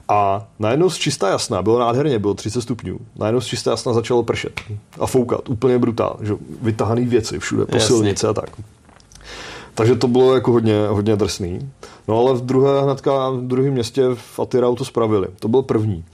[0.10, 4.24] A najednou z čistá jasná, bylo nádherně, bylo 30 stupňů, najednou z čistá jasná začalo
[4.24, 4.62] pršet
[5.00, 8.50] a foukat, úplně brutál, že vytahaný věci všude, po silnici a tak.
[9.76, 11.72] Takže to bylo jako hodně, hodně drsný.
[12.08, 15.28] No ale v druhé hnedka, v druhém městě v Atirau to spravili.
[15.40, 16.06] To byl první.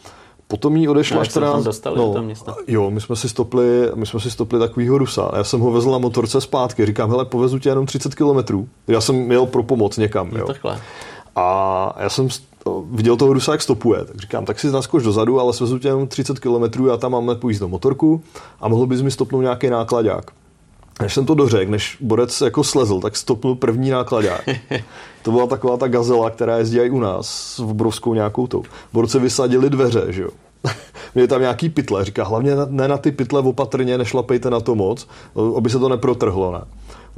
[0.47, 1.63] Potom jí odešla no, 14...
[1.63, 2.55] dostali no, do města.
[2.67, 5.31] Jo, my jsme si stopli, my jsme si stopli takovýho Rusa.
[5.35, 6.85] Já jsem ho vezl na motorce zpátky.
[6.85, 8.67] Říkám, hele, povezu tě jenom 30 kilometrů.
[8.87, 10.29] Já jsem měl pro pomoc někam.
[10.31, 10.47] No, jo.
[10.47, 10.79] Takhle.
[11.35, 12.27] A já jsem
[12.91, 14.05] viděl toho Rusa, jak stopuje.
[14.05, 17.37] Tak říkám, tak si naskoč dozadu, ale svezu tě jenom 30 kilometrů, já tam mám
[17.59, 18.21] do motorku
[18.61, 20.31] a mohl bys mi stopnout nějaký nákladák.
[21.01, 24.43] Než jsem to dořekl, než Borec jako slezl, tak stopnul první nákladák.
[25.23, 28.63] To byla taková ta gazela, která jezdí i u nás s obrovskou nějakou tou.
[28.93, 30.29] Borce vysadili dveře, že jo.
[31.15, 35.07] Měli tam nějaký pytle, říká, hlavně ne na ty pytle opatrně, nešlapejte na to moc,
[35.57, 36.61] aby se to neprotrhlo, ne.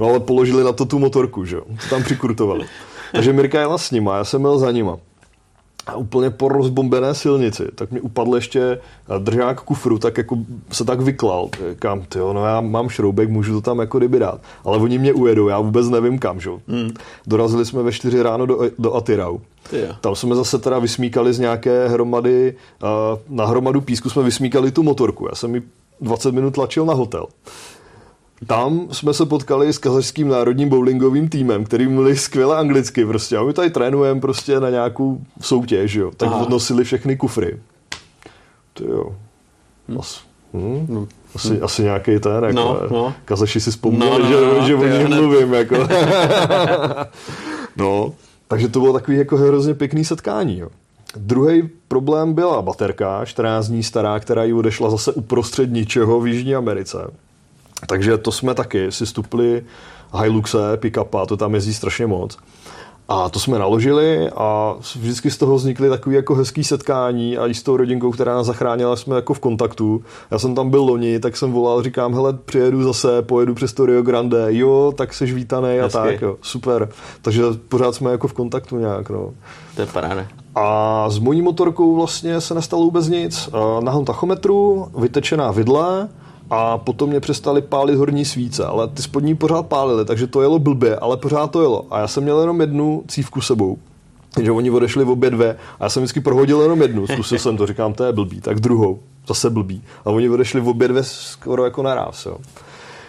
[0.00, 2.66] No ale položili na to tu motorku, že jo, to tam přikurtovali.
[3.12, 4.96] Takže Mirka jela s nima, já jsem měl za nima
[5.86, 8.78] a úplně po rozbombené silnici, tak mi upadl ještě
[9.18, 10.38] držák kufru, tak jako
[10.72, 11.48] se tak vyklal.
[11.78, 14.40] Kam, ty no já mám šroubek, můžu to tam jako kdyby dát.
[14.64, 16.50] Ale oni mě ujedou, já vůbec nevím kam, že?
[16.68, 16.90] Hmm.
[17.26, 19.38] Dorazili jsme ve 4 ráno do, do Atirau.
[20.00, 22.54] Tam jsme zase teda vysmíkali z nějaké hromady,
[23.28, 25.26] na hromadu písku jsme vysmíkali tu motorku.
[25.28, 25.62] Já jsem mi
[26.00, 27.26] 20 minut tlačil na hotel.
[28.46, 33.36] Tam jsme se potkali s kazašským národním bowlingovým týmem, který mluvili skvěle anglicky prostě.
[33.36, 36.10] A my tady trénujeme prostě na nějakou soutěž, jo.
[36.16, 36.42] Tak Aha.
[36.42, 37.58] odnosili všechny kufry.
[38.72, 39.16] To jo.
[39.88, 39.98] Hm.
[39.98, 40.20] As,
[40.54, 40.86] hm?
[40.88, 41.08] No.
[41.34, 41.58] Asi, hm.
[41.62, 43.14] asi nějaký ten, jako, no, no.
[43.24, 45.74] Kazaši si vzpomněli, no, no, že, no, že o nich mluvím, jako.
[47.76, 48.12] no,
[48.48, 50.68] takže to bylo takový jako hrozně pěkný setkání, jo.
[51.16, 56.54] Druhý problém byla baterka, 14 dní stará, která ji odešla zase uprostřed ničeho v Jižní
[56.54, 56.98] Americe.
[57.88, 59.64] Takže to jsme taky si stupli
[60.22, 62.38] Hiluxe, pick-upa, to tam jezdí strašně moc.
[63.08, 67.54] A to jsme naložili a vždycky z toho vznikly takové jako hezký setkání a i
[67.54, 70.04] s tou rodinkou, která nás zachránila, jsme jako v kontaktu.
[70.30, 73.86] Já jsem tam byl loni, tak jsem volal, říkám, hele, přijedu zase, pojedu přes to
[73.86, 76.88] Rio Grande, jo, tak seš vítaný a tak, jo, super.
[77.22, 79.34] Takže pořád jsme jako v kontaktu nějak, no.
[79.74, 80.26] To je paráda.
[80.54, 83.48] A s mojí motorkou vlastně se nestalo vůbec nic.
[83.80, 86.08] Na tachometru, vytečená vidle,
[86.50, 90.58] a potom mě přestali pálit horní svíce, ale ty spodní pořád pálily, takže to jelo
[90.58, 91.86] blbě, ale pořád to jelo.
[91.90, 93.78] A já jsem měl jenom jednu cívku sebou,
[94.34, 97.56] takže oni odešli v obě dvě a já jsem vždycky prohodil jenom jednu, zkusil jsem
[97.56, 99.82] to, říkám, to je blbý, tak druhou, zase blbý.
[100.04, 102.36] A oni odešli v obě dvě skoro jako naraz, jo.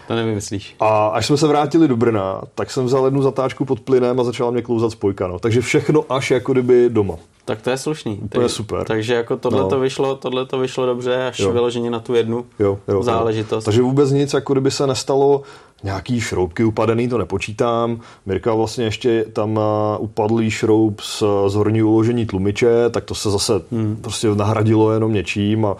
[0.08, 0.76] To nevymyslíš.
[0.80, 4.24] A až jsme se vrátili do Brna, tak jsem vzal jednu zatáčku pod plynem a
[4.24, 5.28] začala mě klouzat spojka.
[5.28, 5.40] No.
[5.40, 7.16] Takže všechno až jako kdyby doma.
[7.46, 8.20] Tak to je slušný.
[8.30, 8.84] To je super.
[8.84, 9.70] Takže jako tohle no.
[9.70, 11.52] to vyšlo, tohle to vyšlo dobře, až jo.
[11.52, 13.64] vyloženě na tu jednu jo, jo, záležitost.
[13.64, 13.66] Jo.
[13.66, 15.42] Takže vůbec nic, jako kdyby se nestalo,
[15.84, 18.02] nějaký šroubky upadený, to nepočítám.
[18.26, 19.60] Mirka vlastně ještě tam
[20.00, 23.98] upadlý šroub z, z horní uložení tlumiče, tak to se zase hmm.
[24.02, 25.76] prostě nahradilo jenom něčím a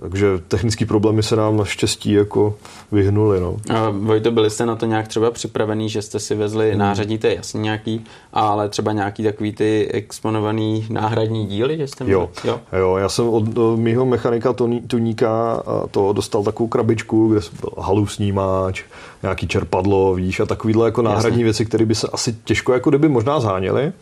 [0.00, 2.54] Takže technické problémy se nám naštěstí jako
[2.92, 3.40] vyhnuly.
[3.40, 3.56] No.
[3.74, 6.78] A Vojto, byli jste na to nějak třeba připravený, že jste si vezli hmm.
[6.78, 12.10] nářadní, to je jasně nějaký, ale třeba nějaký takový ty exponovaný náhradní díly, že jste
[12.10, 12.30] jo.
[12.44, 12.60] jo.
[12.78, 14.54] jo, já jsem od, od mýho mechanika
[14.86, 18.84] tuníka to dostal takovou krabičku, kde byl halusnímáč,
[19.22, 21.44] nějaký čerpadlo, víš, a takovýhle jako náhradní jasně.
[21.44, 23.92] věci, které by se asi těžko jako kdyby možná zháněly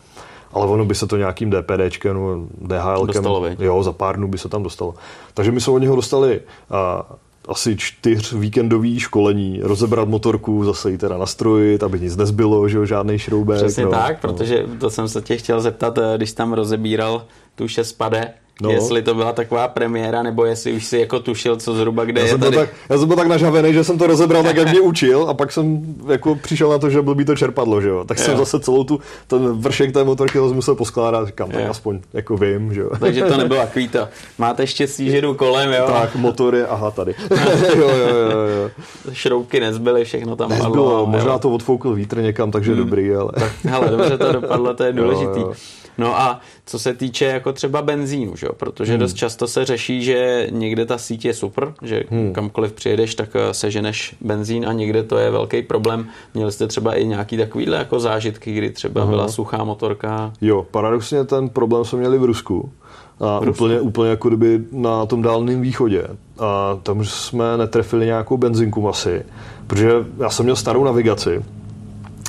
[0.53, 3.25] ale ono by se to nějakým DPDčkem, DHLkem,
[3.59, 4.93] jo, za pár dnů by se tam dostalo.
[5.33, 7.05] Takže my jsme od něho dostali a,
[7.47, 12.85] asi čtyř víkendový školení, rozebrat motorku, zase ji teda nastrojit, aby nic nezbylo, že jo,
[12.85, 13.57] žádný šroubek.
[13.57, 14.33] Přesně no, tak, no.
[14.33, 18.71] protože to jsem se tě chtěl zeptat, eh, když tam rozebíral tu šespade, No.
[18.71, 22.25] Jestli to byla taková premiéra, nebo jestli už si jako tušil, co zhruba kde já
[22.25, 22.55] je jsem tady.
[22.55, 25.33] Tak, já jsem byl tak nažavený, že jsem to rozebral tak, jak mě učil a
[25.33, 28.03] pak jsem jako přišel na to, že blbý to čerpadlo, že jo.
[28.03, 28.23] Tak jo.
[28.23, 31.69] jsem zase celou tu, ten vršek té motorky musel poskládat, říkám, tak jo.
[31.69, 32.89] aspoň jako vím, že jo.
[32.99, 35.85] Takže to nebylo takový to, máte štěstí, že jdu kolem, jo.
[35.87, 37.15] Tak, motor je, aha, tady.
[37.75, 38.69] jo, jo, jo, jo.
[39.13, 41.05] Šroubky nezbyly, všechno tam Nezbylo, padlo.
[41.05, 41.39] možná jo.
[41.39, 42.79] to odfoukl vítr někam, takže hmm.
[42.79, 43.31] dobrý, ale...
[43.39, 45.39] Tak, hele, dobře to dopadlo, to je důležitý.
[45.39, 45.78] Jo, jo.
[45.99, 48.47] No a co se týče jako třeba benzínu, že?
[48.57, 48.99] protože hmm.
[48.99, 52.33] dost často se řeší, že někde ta síť je super, že hmm.
[52.33, 56.07] kamkoliv přijedeš, tak eh, seženeš benzín a někde to je velký problém.
[56.33, 59.09] Měli jste třeba i nějaký takovýhle jako zážitky, kdy třeba Aha.
[59.09, 60.33] byla suchá motorka?
[60.41, 62.71] Jo, paradoxně ten problém jsme měli v Rusku.
[63.19, 66.07] A v úplně, úplně jako kdyby na tom dálném východě.
[66.39, 69.25] A tam jsme netrefili nějakou benzinku asi,
[69.67, 71.43] protože já jsem měl starou navigaci,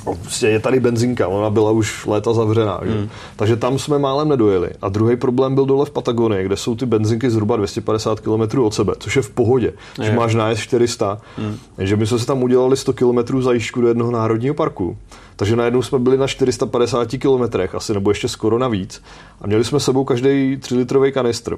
[0.03, 2.79] Prostě je tady benzinka, ona byla už léta zavřená.
[2.83, 3.09] Hmm.
[3.35, 4.69] Takže tam jsme málem nedojeli.
[4.81, 8.73] A druhý problém byl dole v Patagonii, kde jsou ty benzinky zhruba 250 km od
[8.73, 9.73] sebe, což je v pohodě.
[9.95, 10.15] Když je.
[10.15, 11.17] máš nájezd 400.
[11.37, 11.57] Hmm.
[11.75, 14.97] Takže my jsme se tam udělali 100 km zajížďku do jednoho národního parku.
[15.35, 19.01] Takže najednou jsme byli na 450 km, asi nebo ještě skoro navíc.
[19.41, 21.57] A měli jsme sebou každý 3 litrový kanistr.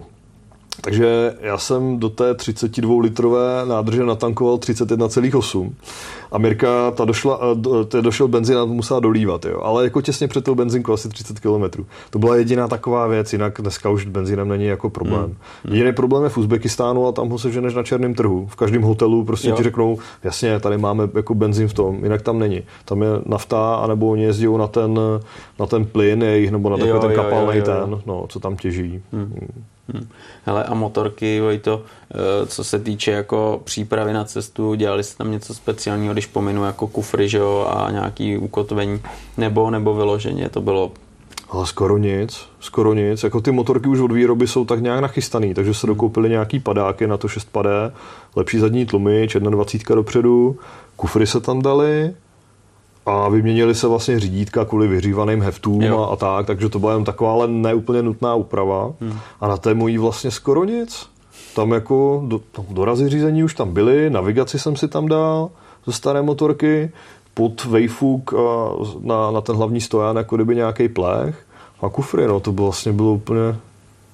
[0.81, 5.71] Takže já jsem do té 32 litrové nádrže natankoval 31,8
[6.31, 7.39] a Mirka, ta došla,
[7.87, 9.61] to došel benzín a musela dolívat, jo.
[9.61, 11.83] ale jako těsně před tou benzínkou asi 30 km.
[12.09, 15.35] To byla jediná taková věc, jinak dneska už benzínem není jako problém.
[15.63, 15.73] Mm.
[15.73, 18.47] Jediný problém je v Uzbekistánu a tam ho seženeš na černém trhu.
[18.47, 19.55] V každém hotelu prostě jo.
[19.55, 22.61] ti řeknou, jasně, tady máme jako benzín v tom, jinak tam není.
[22.85, 24.99] Tam je nafta, anebo oni jezdí na ten,
[25.59, 29.01] na ten plyn jejich, nebo na takový ten kapalný ten, no, co tam těží.
[29.11, 29.63] Mm.
[29.87, 30.07] Mm.
[30.45, 30.57] Hmm.
[30.67, 35.53] A motorky, to, eh, co se týče jako přípravy na cestu, dělali jste tam něco
[35.53, 39.01] speciálního, když pominu jako kufry, že jo, a nějaký ukotvení,
[39.37, 40.91] nebo, nebo vyloženě to bylo
[41.53, 43.23] ale skoro nic, skoro nic.
[43.23, 47.07] Jako ty motorky už od výroby jsou tak nějak nachystaný, takže se dokoupili nějaký padáky
[47.07, 47.91] na to 6 padé,
[48.35, 50.57] lepší zadní tlumy, 21 dopředu,
[50.95, 52.13] kufry se tam dali,
[53.05, 57.03] a vyměnili se vlastně řídítka kvůli vyřívaným heftům a, a tak, takže to byla jen
[57.03, 58.93] taková ale neúplně nutná úprava.
[59.01, 59.19] Hmm.
[59.41, 61.09] A na té mojí vlastně skoro nic.
[61.55, 65.49] Tam jako do, dorazy řízení už tam byly, navigaci jsem si tam dal
[65.85, 66.91] ze staré motorky,
[67.33, 68.33] pod vejfuk
[68.99, 71.45] na, na ten hlavní stojan jako kdyby nějaký plech
[71.81, 73.55] a kufry, no to bylo vlastně bylo úplně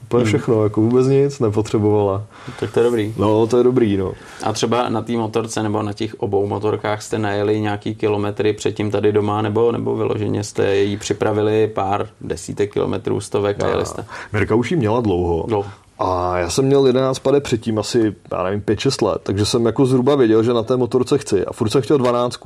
[0.10, 0.28] Úplně hmm.
[0.28, 2.24] všechno, jako vůbec nic nepotřebovala.
[2.60, 3.14] Tak to je dobrý.
[3.18, 4.14] No, to je dobrý, no.
[4.44, 8.92] A třeba na té motorce nebo na těch obou motorkách jste najeli nějaký kilometry předtím
[8.92, 13.86] tady doma, nebo, nebo vyloženě jste jí připravili pár desítek kilometrů, stovek a, a jeli
[13.86, 14.06] jste?
[14.34, 15.46] Mirka už ji měla dlouho.
[15.48, 15.70] dlouho.
[16.00, 19.86] A já jsem měl 11 pade předtím asi, já nevím, 5-6 let, takže jsem jako
[19.86, 22.40] zhruba věděl, že na té motorce chci a furt jsem chtěl 12.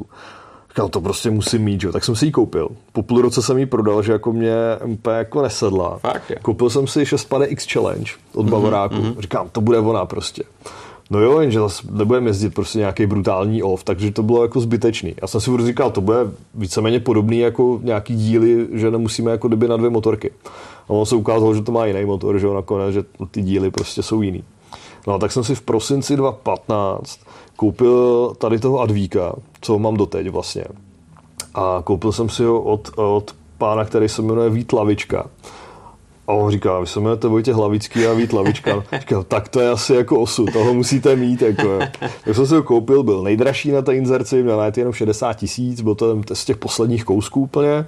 [0.74, 1.92] Říkal, to prostě musím mít, že?
[1.92, 2.70] tak jsem si ji koupil.
[2.94, 4.56] Po půl roce jsem ji prodal, že jako mě
[4.86, 5.98] úplně jako nesedla.
[5.98, 6.36] Fakt, je.
[6.42, 8.96] Koupil jsem si 6 pade X Challenge od mm-hmm, Bavoráku.
[8.96, 9.20] Mm-hmm.
[9.20, 10.44] Říkám, to bude ona prostě.
[11.10, 15.16] No jo, jenže zase nebudeme jezdit prostě nějaký brutální off, takže to bylo jako zbytečný.
[15.22, 16.18] Já jsem si furt říkal, to bude
[16.56, 20.32] víceméně podobný jako nějaký díly, že nemusíme jako doby na dvě motorky.
[20.88, 23.72] A ono se ukázalo, že to má jiný motor, že jo, nakonec, že ty díly
[23.72, 24.44] prostě jsou jiný.
[25.08, 27.20] No tak jsem si v prosinci 2015
[27.56, 30.66] koupil tady toho Advíka, co mám doteď vlastně.
[31.56, 35.30] A koupil jsem si ho od, od pána, který se jmenuje Vít Lavička.
[36.28, 38.84] A on říká, vy se jmenujete Vojtě Hlavický a Vít Lavička.
[39.00, 41.42] Říkal, tak to je asi jako osu, toho musíte mít.
[41.42, 41.80] Jako.
[42.00, 45.82] Tak jsem si ho koupil, byl nejdražší na té inzerci, měl najít jenom 60 tisíc,
[45.82, 47.86] byl to z těch posledních kousků úplně.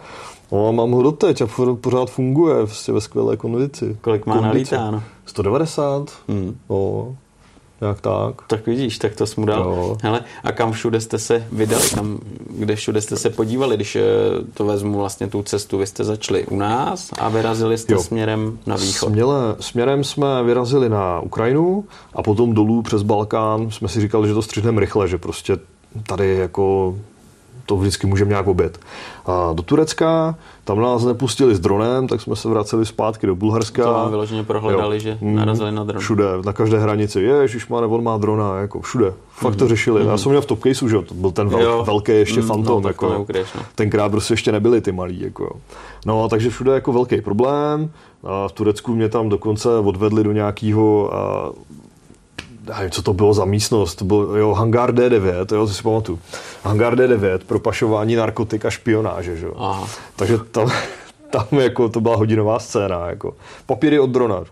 [0.51, 1.47] No, mám ho doteď a
[1.81, 3.97] pořád funguje vlastně ve skvělé kondici.
[4.01, 5.03] Kolik má nalítáno?
[5.25, 6.09] 190.
[6.27, 6.57] Hmm.
[6.69, 7.15] No,
[7.81, 8.41] jak tak.
[8.47, 9.97] Tak vidíš, tak to jsme dal.
[10.03, 14.03] Hele, a kam všude jste se vydali, kam, kde všude jste se podívali, když eh,
[14.53, 18.03] to vezmu vlastně tu cestu, vy jste začali u nás a vyrazili jste jo.
[18.03, 19.09] směrem na východ.
[19.09, 24.33] Směle, směrem jsme vyrazili na Ukrajinu a potom dolů přes Balkán jsme si říkali, že
[24.33, 25.57] to střihneme rychle, že prostě
[26.07, 26.95] tady jako
[27.65, 28.79] to vždycky můžeme nějak obět.
[29.25, 30.35] A do Turecka,
[30.65, 33.83] tam nás nepustili s dronem, tak jsme se vraceli zpátky do Bulharska.
[33.83, 34.99] To vám vyloženě prohledali, jo.
[34.99, 36.01] že mm, narazili na dron.
[36.01, 37.21] Všude, na každé hranici.
[37.21, 39.13] Ježiš, má, on má drona, jako všude.
[39.31, 39.59] Fakt mm.
[39.59, 40.03] to řešili.
[40.03, 40.09] Mm.
[40.09, 42.83] Já jsem měl v top caseu, že to byl ten vel, velký ještě mm, fantom.
[42.83, 43.25] No, jako, no.
[43.75, 45.21] Tenkrát prostě ještě nebyli ty malí.
[45.21, 45.59] Jako.
[46.05, 47.89] No, takže všude jako velký problém.
[48.23, 51.11] A v Turecku mě tam dokonce odvedli do nějakého
[52.69, 56.19] nevím, co to bylo za místnost, to byl jo, Hangar D9, jo, to si pamatuju.
[56.63, 59.47] Hangar D9 pro pašování narkotik a špionáže, že?
[59.55, 59.87] Aha.
[60.15, 60.71] Takže tam,
[61.29, 63.33] tam jako to byla hodinová scéna, jako.
[63.65, 64.43] Papíry od drona,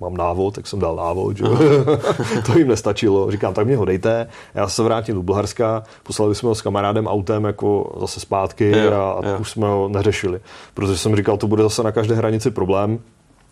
[0.00, 1.44] mám návod, tak jsem dal návod, že?
[2.46, 3.30] to jim nestačilo.
[3.30, 7.06] Říkám, tak mě ho dejte, já se vrátím do Bulharska, poslali jsme ho s kamarádem
[7.06, 10.40] autem jako zase zpátky jo, a, a už jsme ho neřešili.
[10.74, 12.98] Protože jsem říkal, to bude zase na každé hranici problém,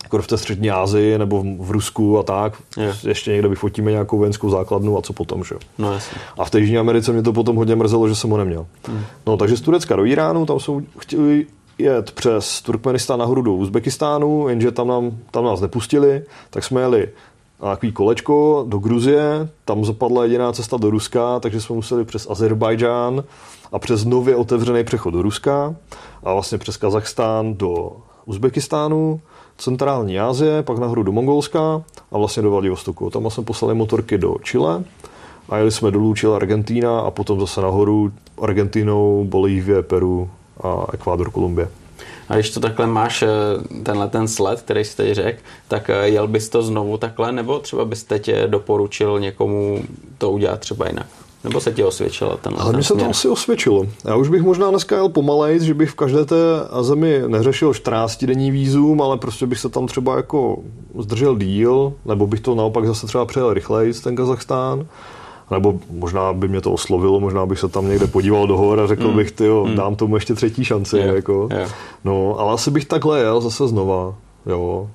[0.02, 2.52] jako v té střední Asii nebo v Rusku a tak.
[2.76, 2.94] Je.
[3.08, 5.54] Ještě někde vyfotíme nějakou vojenskou základnu a co potom, že?
[5.78, 6.18] No, jasně.
[6.38, 8.66] A v té Jižní Americe mě to potom hodně mrzelo, že jsem ho neměl.
[8.88, 9.04] Hmm.
[9.26, 11.46] No takže z Turecka do Iránu, tam jsou chtěli
[11.78, 17.08] jet přes Turkmenistán nahoru do Uzbekistánu, jenže tam, nám, tam nás nepustili, tak jsme jeli
[17.62, 22.30] na takový kolečko do Gruzie, tam zapadla jediná cesta do Ruska, takže jsme museli přes
[22.30, 23.24] Azerbajdžán
[23.72, 25.74] a přes nově otevřený přechod do Ruska
[26.24, 29.20] a vlastně přes Kazachstán do Uzbekistánu
[29.58, 33.10] centrální Asie, pak nahoru do Mongolska a vlastně do Vladivostoku.
[33.10, 34.84] Tam jsme poslali motorky do Chile
[35.48, 40.30] a jeli jsme dolů Chile, Argentína a potom zase nahoru Argentinou, Bolívie, Peru
[40.62, 41.68] a Ekvádor, Kolumbie.
[42.28, 43.28] A když to takhle máš, eh,
[43.82, 47.58] tenhle ten sled, který jsi teď řekl, tak eh, jel bys to znovu takhle, nebo
[47.58, 49.82] třeba bys teď doporučil někomu
[50.18, 51.06] to udělat třeba jinak?
[51.44, 53.86] Nebo se ti osvědčilo ten Ale mně se to asi osvědčilo.
[54.04, 56.36] Já už bych možná dneska jel pomalej, že bych v každé té
[56.80, 60.58] zemi neřešil 14 denní výzum, ale prostě bych se tam třeba jako
[60.98, 64.86] zdržel díl, nebo bych to naopak zase třeba přejel rychleji ten Kazachstán.
[65.50, 68.86] Nebo možná by mě to oslovilo, možná bych se tam někde podíval do hor a
[68.86, 69.16] řekl mm.
[69.16, 69.76] bych, ty mm.
[69.76, 70.96] dám tomu ještě třetí šanci.
[70.96, 71.16] Yeah.
[71.16, 71.48] Jako.
[71.50, 71.74] Yeah.
[72.04, 74.14] No, ale asi bych takhle jel zase znova.
[74.46, 74.90] Jo.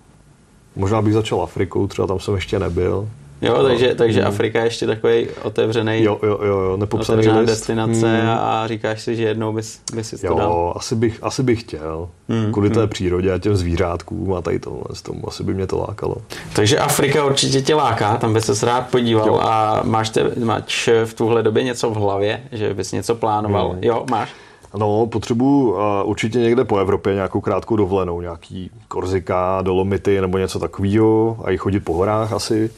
[0.76, 3.08] Možná bych začal Afrikou, třeba tam jsem ještě nebyl.
[3.44, 4.24] Jo, no, takže, takže.
[4.24, 7.50] Afrika je ještě takový otevřený, jo, jo, jo, jo, otevřená list.
[7.50, 8.30] destinace mm.
[8.30, 10.74] a říkáš si, že jednou bys, bys si to jo, dal.
[10.76, 12.10] Asi bych, asi bych chtěl.
[12.28, 12.52] Mm.
[12.52, 12.76] Kvůli mm.
[12.76, 16.16] té přírodě a těm zvířátkům a tady tohle, tomu asi by mě to lákalo.
[16.54, 19.40] Takže Afrika určitě tě láká, tam bys se rád podíval jo.
[19.42, 23.74] a máš, te, máš v tuhle době něco v hlavě, že bys něco plánoval.
[23.74, 23.84] Mm.
[23.84, 24.30] Jo, máš?
[24.78, 30.60] No, potřebuji uh, určitě někde po Evropě nějakou krátkou dovolenou, nějaký Korzika, Dolomity nebo něco
[30.60, 32.70] takového a i chodit po horách asi.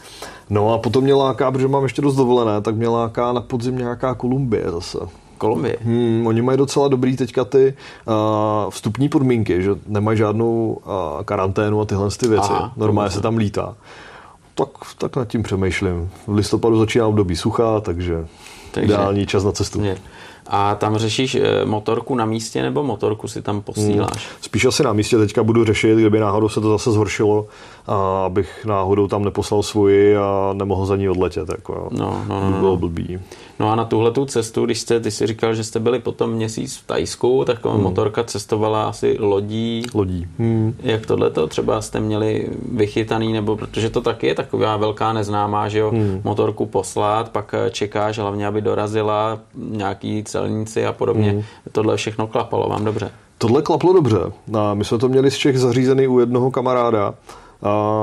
[0.49, 3.77] No a potom mě láká, protože mám ještě dost dovolené, tak mě láká na podzim
[3.77, 4.97] nějaká Kolumbie zase.
[5.37, 5.77] Kolumbie.
[5.81, 7.73] Hmm, oni mají docela dobrý teďka ty
[8.07, 12.51] uh, vstupní podmínky, že nemají žádnou uh, karanténu a tyhle ty věci.
[12.51, 13.75] Aha, Normálně se tam lítá.
[14.55, 16.09] Tak, tak nad tím přemýšlím.
[16.27, 18.27] V listopadu začíná období sucha, takže,
[18.71, 19.83] takže ideální čas na cestu.
[19.83, 19.97] Je.
[20.47, 24.27] A tam řešíš eh, motorku na místě nebo motorku si tam posíláš?
[24.27, 24.37] Hmm.
[24.41, 27.47] Spíš asi na místě teďka budu řešit, kdyby náhodou se to zase zhoršilo,
[27.87, 31.49] a abych náhodou tam neposlal svoji a nemohl za ní odletět.
[31.49, 32.59] Jako, no, no, no, no.
[32.59, 33.19] Bylo blbý.
[33.59, 36.31] No a na tuhle tu cestu, když jste, ty jsi říkal, že jste byli potom
[36.31, 37.81] měsíc v Tajsku, tak hmm.
[37.81, 39.83] motorka cestovala asi lodí.
[39.93, 40.27] Lodí.
[40.39, 40.75] Hmm.
[40.83, 45.69] Jak tohle to třeba jste měli vychytaný, nebo protože to taky je taková velká neznámá,
[45.69, 46.21] že jo, hmm.
[46.23, 51.31] motorku poslat, pak čekáš hlavně, aby dorazila nějaký celníci a podobně.
[51.31, 51.43] Hmm.
[51.71, 53.11] Tohle všechno klapalo vám dobře.
[53.37, 54.19] Tohle klaplo dobře.
[54.53, 57.13] A my jsme to měli z Čech zařízený u jednoho kamaráda,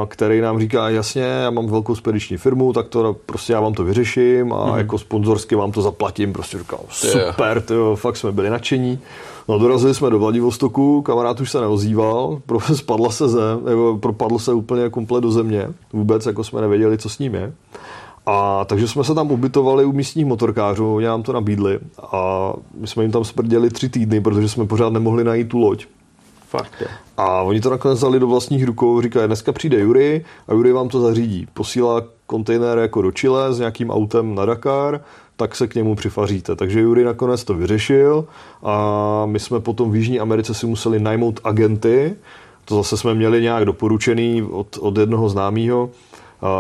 [0.09, 3.85] který nám říká, jasně, já mám velkou spediční firmu, tak to prostě já vám to
[3.85, 4.79] vyřeším a mm.
[4.79, 6.33] jako sponzorsky vám to zaplatím.
[6.33, 8.99] Prostě říkal, super, tyjo, fakt jsme byli nadšení.
[9.49, 12.41] No dorazili jsme do Vladivostoku, kamarád už se neozýval,
[12.75, 17.09] spadla se zem, nebo propadl se úplně komplet do země, vůbec jako jsme nevěděli, co
[17.09, 17.53] s ním je.
[18.27, 21.79] A takže jsme se tam ubytovali u místních motorkářů, oni nám to nabídli
[22.13, 25.87] a my jsme jim tam sprděli tři týdny, protože jsme pořád nemohli najít tu loď.
[26.53, 26.87] Fakt je.
[27.17, 30.89] A oni to nakonec dali do vlastních rukou, říkají, dneska přijde Jury a Jury vám
[30.89, 31.47] to zařídí.
[31.55, 35.01] Posílá kontejner jako do Chile s nějakým autem na Dakar,
[35.37, 36.57] tak se k němu přifaříte.
[36.57, 38.25] Takže Jury nakonec to vyřešil
[38.63, 42.15] a my jsme potom v Jižní Americe si museli najmout agenty,
[42.65, 45.91] to zase jsme měli nějak doporučený od, od jednoho známého,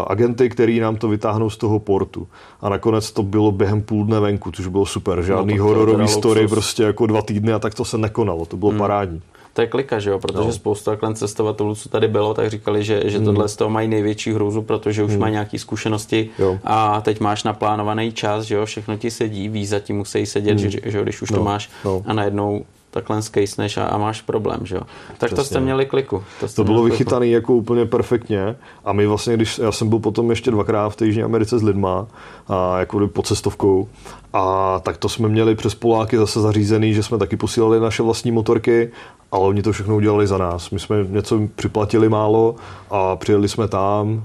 [0.06, 2.26] agenty, který nám to vytáhnou z toho portu.
[2.60, 5.22] A nakonec to bylo během půl dne venku, což bylo super.
[5.22, 8.46] Žádný no, hororový story, prostě jako dva týdny a tak to se nekonalo.
[8.46, 8.78] To bylo hmm.
[8.78, 9.22] parádní
[9.52, 10.18] to je klika, že jo?
[10.18, 10.52] protože no.
[10.52, 13.24] spousta takhle cestovatelů, co tady bylo, tak říkali, že, že hmm.
[13.24, 15.20] tohle z toho mají největší hrůzu, protože už hmm.
[15.20, 16.58] mají nějaké zkušenosti jo.
[16.64, 18.66] a teď máš naplánovaný čas, že jo?
[18.66, 20.70] všechno ti sedí, víza ti musí sedět, hmm.
[20.70, 21.38] že, že když už no.
[21.38, 22.02] to máš no.
[22.06, 24.80] a najednou takhle skejsneš a, a máš problém, že jo.
[25.08, 25.36] Tak Přesně.
[25.36, 26.22] to jste měli kliku.
[26.40, 30.30] To, to bylo vychytané jako úplně perfektně a my vlastně, když já jsem byl potom
[30.30, 32.06] ještě dvakrát v té Jižní Americe s lidma,
[32.48, 33.88] a jako pod cestovkou
[34.32, 38.32] a tak to jsme měli přes Poláky zase zařízený, že jsme taky posílali naše vlastní
[38.32, 38.90] motorky
[39.32, 40.70] ale oni to všechno udělali za nás.
[40.70, 42.54] My jsme něco připlatili málo
[42.90, 44.24] a přijeli jsme tam.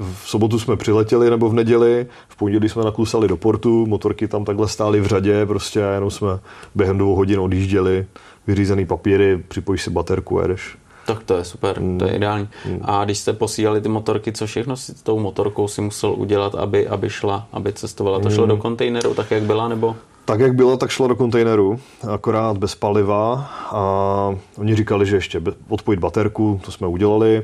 [0.00, 4.44] V sobotu jsme přiletěli nebo v neděli, v pondělí jsme naklusali do portu, motorky tam
[4.44, 6.28] takhle stály v řadě, prostě jenom jsme
[6.74, 8.06] během dvou hodin odjížděli,
[8.46, 10.78] vyřízený papíry, připojíš si baterku a jedeš.
[11.06, 11.98] Tak to je super, mm.
[11.98, 12.48] to je ideální.
[12.66, 12.80] Mm.
[12.82, 16.54] A když jste posílali ty motorky, co všechno si s tou motorkou si musel udělat,
[16.54, 18.20] aby, aby šla, aby cestovala?
[18.20, 18.48] To šlo mm.
[18.48, 19.96] do kontejneru tak, jak byla, nebo?
[20.26, 21.80] Tak, jak bylo, tak šlo do kontejneru,
[22.12, 27.42] akorát bez paliva a oni říkali, že ještě odpojit baterku, to jsme udělali,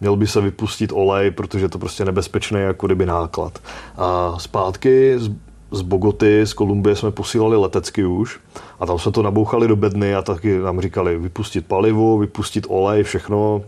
[0.00, 3.58] měl by se vypustit olej, protože to prostě nebezpečné jako kdyby náklad.
[3.96, 5.30] A zpátky z,
[5.70, 8.40] z Bogoty, z Kolumbie jsme posílali letecky už
[8.80, 13.02] a tam jsme to nabouchali do bedny a taky nám říkali vypustit palivo, vypustit olej,
[13.02, 13.62] všechno,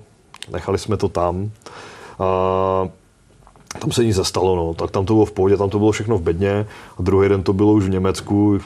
[0.53, 1.51] nechali jsme to tam.
[2.19, 2.89] A
[3.81, 4.75] tam se nic zastalo, no.
[4.75, 6.67] tak tam to bylo v pohodě, tam to bylo všechno v bedně
[6.99, 8.61] a druhý den to bylo už v Německu,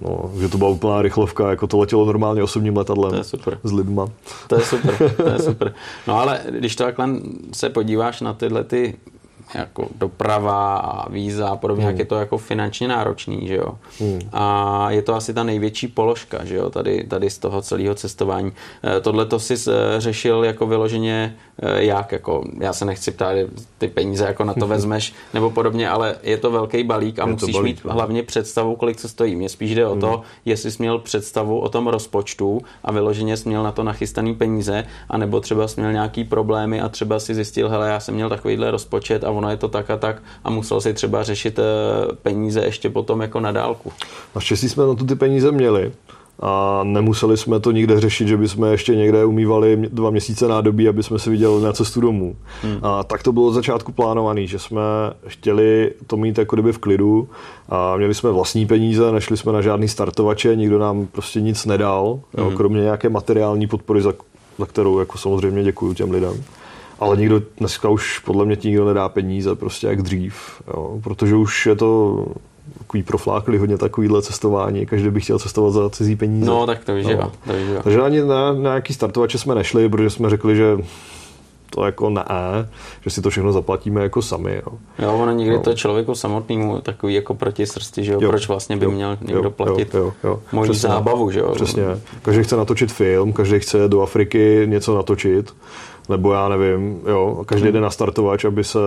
[0.00, 3.10] No, že to byla úplná rychlovka, jako to letělo normálně osobním letadlem.
[3.10, 3.58] To je super.
[3.64, 4.08] S lidma.
[4.48, 5.74] To je super, to je super.
[6.06, 7.08] No ale když to takhle
[7.52, 8.94] se podíváš na tyhle ty
[9.54, 11.90] jako doprava a víza a podobně, hmm.
[11.90, 13.78] jak je to jako finančně náročný, že jo.
[14.00, 14.20] Hmm.
[14.32, 18.52] A je to asi ta největší položka, že jo, tady, tady z toho celého cestování.
[18.84, 23.36] Eh, tohle to si eh, řešil jako vyloženě eh, jak, jako já se nechci ptát,
[23.78, 27.32] ty peníze jako na to vezmeš nebo podobně, ale je to velký balík a je
[27.32, 27.92] musíš balík, mít no.
[27.92, 29.36] hlavně představu, kolik to stojí.
[29.36, 30.22] Mně spíš jde o to, hmm.
[30.44, 34.84] jestli jsi měl představu o tom rozpočtu a vyloženě jsi měl na to nachystaný peníze,
[35.08, 38.70] anebo třeba jsi měl nějaký problémy a třeba si zjistil, hele, já jsem měl takovýhle
[38.70, 41.62] rozpočet a ono je to tak a tak a musel si třeba řešit eh,
[42.22, 43.92] peníze ještě potom jako na dálku.
[44.34, 45.92] Naštěstí jsme na to ty peníze měli
[46.40, 51.02] a nemuseli jsme to nikde řešit, že bychom ještě někde umývali dva měsíce nádobí, aby
[51.02, 52.36] jsme si viděli na cestu domů.
[52.62, 52.78] Hmm.
[52.82, 54.80] A tak to bylo od začátku plánované, že jsme
[55.26, 57.28] chtěli to mít jako kdyby v klidu
[57.68, 62.20] a měli jsme vlastní peníze, nešli jsme na žádný startovače, nikdo nám prostě nic nedal,
[62.36, 62.46] hmm.
[62.46, 64.12] jo, kromě nějaké materiální podpory, za,
[64.58, 66.44] za kterou jako samozřejmě děkuji těm lidem
[66.98, 71.66] ale nikdo dneska už podle mě nikdo nedá peníze, prostě jak dřív, jo, protože už
[71.66, 72.24] je to
[72.78, 76.46] takový proflákli hodně takovýhle cestování, každý by chtěl cestovat za cizí peníze.
[76.46, 77.16] No, tak to víš, no.
[77.46, 77.82] To.
[77.82, 80.78] Takže ani na, na nějaký startovače jsme nešli, protože jsme řekli, že
[81.70, 82.24] to jako ne,
[83.02, 84.62] že si to všechno zaplatíme jako sami.
[84.66, 85.62] Jo, jo ono někdy no.
[85.62, 88.20] to člověku samotnému takový jako proti srsti, že jo?
[88.22, 90.62] jo, proč vlastně by jo, měl někdo jo, platit jo, jo, jo.
[90.62, 91.52] Přesně, zábavu, že jo?
[91.54, 91.82] Přesně.
[92.22, 95.54] Každý chce natočit film, každý chce do Afriky něco natočit
[96.08, 98.78] nebo já nevím, jo, každý jde na startovač, aby se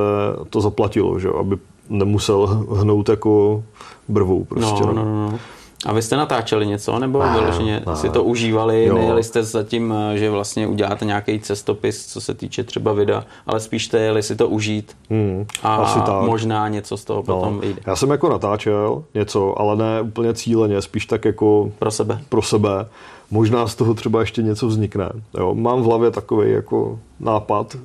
[0.49, 1.57] to zaplatilo, že aby
[1.89, 3.63] nemusel hnout jako
[4.07, 4.83] brvou prostě.
[4.85, 5.39] No, no, no, no.
[5.85, 7.95] A vy jste natáčeli něco, nebo ne, vyloženě ne.
[7.95, 8.95] si to užívali, jo.
[8.95, 13.85] nejeli jste zatím, že vlastně uděláte nějaký cestopis, co se týče třeba videa, ale spíš
[13.85, 16.21] jste jeli si to užít hmm, a asi tak.
[16.21, 17.35] možná něco z toho no.
[17.35, 17.81] potom vyjde.
[17.87, 22.21] Já jsem jako natáčel něco, ale ne úplně cíleně, spíš tak jako pro sebe.
[22.29, 22.85] Pro sebe
[23.31, 25.09] možná z toho třeba ještě něco vznikne.
[25.37, 27.77] Jo, mám v hlavě takový jako nápad,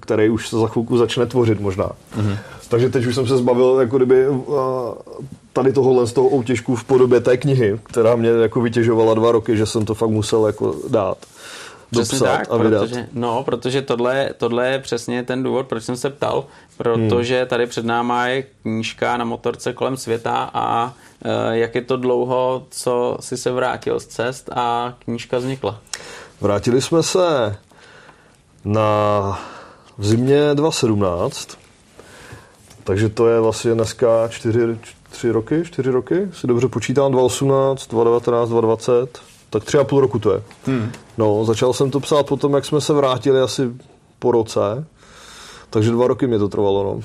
[0.00, 1.90] který už se za chvilku začne tvořit možná.
[2.16, 2.38] Mm-hmm.
[2.68, 4.26] Takže teď už jsem se zbavil jako kdyby
[5.52, 9.56] tady tohohle z toho outěžku v podobě té knihy, která mě jako vytěžovala dva roky,
[9.56, 11.18] že jsem to fakt musel jako dát.
[11.90, 12.80] Přesně tak, a vydat.
[12.80, 16.44] Protože, no, protože tohle, tohle je přesně ten důvod, proč jsem se ptal,
[16.76, 17.48] protože hmm.
[17.48, 21.09] tady před náma je knížka na motorce kolem světa a Eh,
[21.50, 25.80] jak je to dlouho, co jsi se vrátil z cest a knížka vznikla?
[26.40, 27.56] Vrátili jsme se
[28.64, 29.40] na
[29.98, 31.58] v zimě 2017,
[32.84, 34.78] takže to je vlastně dneska 4,
[35.10, 39.18] 3 roky, 4 roky, si dobře počítám, 2018, 2019, 2020,
[39.50, 40.42] tak tři a půl roku to je.
[40.66, 40.92] Hmm.
[41.18, 43.70] No, začal jsem to psát potom, jak jsme se vrátili asi
[44.18, 44.86] po roce,
[45.70, 47.00] takže dva roky mě to trvalo, no.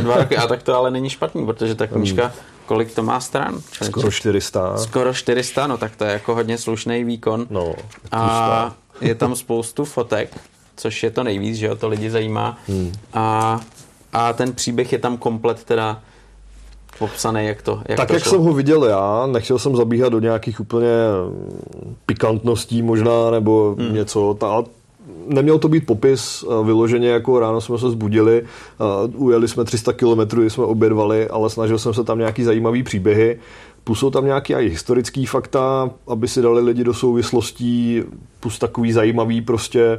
[0.00, 3.20] Dva roky, a tak to ale není špatný, protože ta knížka hmm kolik to má
[3.20, 3.60] stran?
[3.72, 3.92] Člověče?
[3.92, 4.76] Skoro 400.
[4.76, 7.46] Skoro 400, no tak to je jako hodně slušný výkon.
[7.50, 7.74] No,
[8.12, 10.36] a je tam spoustu fotek,
[10.76, 12.58] což je to nejvíc, že o to lidi zajímá.
[12.68, 12.92] Hmm.
[13.14, 13.60] A,
[14.12, 16.00] a ten příběh je tam komplet teda
[16.98, 18.32] popsaný, jak to Jak Tak, to jak šlo.
[18.32, 20.94] jsem ho viděl já, nechtěl jsem zabíhat do nějakých úplně
[22.06, 23.94] pikantností možná, nebo hmm.
[23.94, 24.64] něco, ta,
[25.26, 29.92] neměl to být popis eh, vyloženě, jako ráno jsme se zbudili, eh, ujeli jsme 300
[29.92, 33.38] km, jsme obědvali, ale snažil jsem se tam nějaký zajímavý příběhy.
[33.84, 38.02] Plus jsou tam nějaký i historický fakta, aby si dali lidi do souvislostí,
[38.40, 39.98] plus takový zajímavý prostě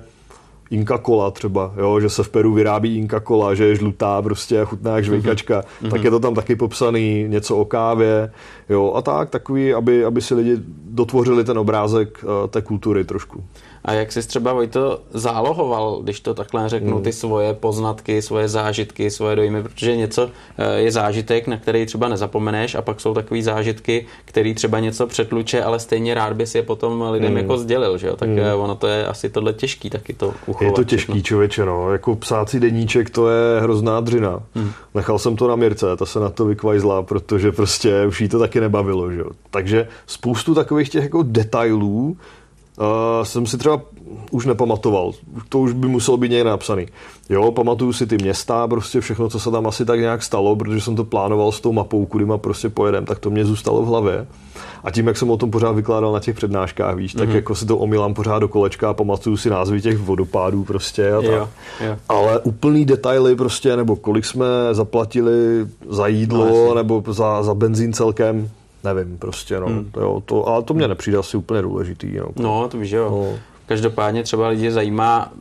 [0.72, 4.62] Inka Cola třeba, jo, že se v Peru vyrábí Inka Cola, že je žlutá prostě
[4.62, 5.90] a chutná jak žvejkačka, mm-hmm.
[5.90, 8.32] tak je to tam taky popsaný, něco o kávě,
[8.70, 10.58] jo, a tak, takový, aby, aby si lidi
[10.90, 13.44] dotvořili ten obrázek uh, té kultury trošku.
[13.86, 17.04] A jak jsi třeba Vojto zálohoval, když to takhle řeknu, hmm.
[17.04, 22.08] ty svoje poznatky, svoje zážitky, svoje dojmy, protože něco eh, je zážitek, na který třeba
[22.08, 26.64] nezapomeneš a pak jsou takový zážitky, který třeba něco přetluče, ale stejně rád bys je
[26.64, 27.38] potom lidem hmm.
[27.38, 28.16] jako sdělil, že jo?
[28.16, 28.40] Tak hmm.
[28.40, 30.62] Eh, ono to je asi tohle těžký, taky to uchovat.
[30.62, 31.92] Je to těžký, člověče, no.
[31.92, 34.40] Jako psácí deníček, to je hrozná dřina.
[34.56, 34.72] Hmm.
[34.94, 38.40] Nechal jsem to na Mirce, ta se na to vykvajzla, protože prostě už jí to
[38.40, 39.30] taky nebavilo, že jo.
[39.50, 42.18] Takže spoustu takových těch jako detailů,
[42.78, 42.86] uh,
[43.24, 43.82] jsem si třeba
[44.32, 45.12] už nepamatoval.
[45.50, 46.88] To už by muselo být někde napsaný.
[47.30, 50.82] Jo, pamatuju si ty města, prostě všechno, co se tam asi tak nějak stalo, protože
[50.82, 53.88] jsem to plánoval s tou mapou, kudy ma prostě pojedem, tak to mě zůstalo v
[53.88, 54.28] hlavě.
[54.84, 57.20] A tím, jak jsem o tom pořád vykládal na těch přednáškách, víš, mm-hmm.
[57.20, 57.36] tak mhm.
[57.36, 61.22] jako si to omilám pořád do kolečka a pamatuju si názvy těch vodopádů prostě a
[61.22, 61.26] tak.
[61.26, 61.50] Jo,
[61.86, 61.98] jo.
[62.10, 65.34] Ale úplný detaily prostě, nebo kolik jsme zaplatili
[65.90, 68.50] za jídlo, no, nebo za, za benzín celkem,
[68.84, 69.68] nevím, prostě, no.
[69.68, 69.92] Hmm.
[69.98, 72.16] Jo, to, ale to mě nepřijde asi úplně důležitý.
[72.16, 73.10] No, no to víš, jo.
[73.12, 73.40] No.
[73.66, 75.32] Každopádně třeba lidi zajímá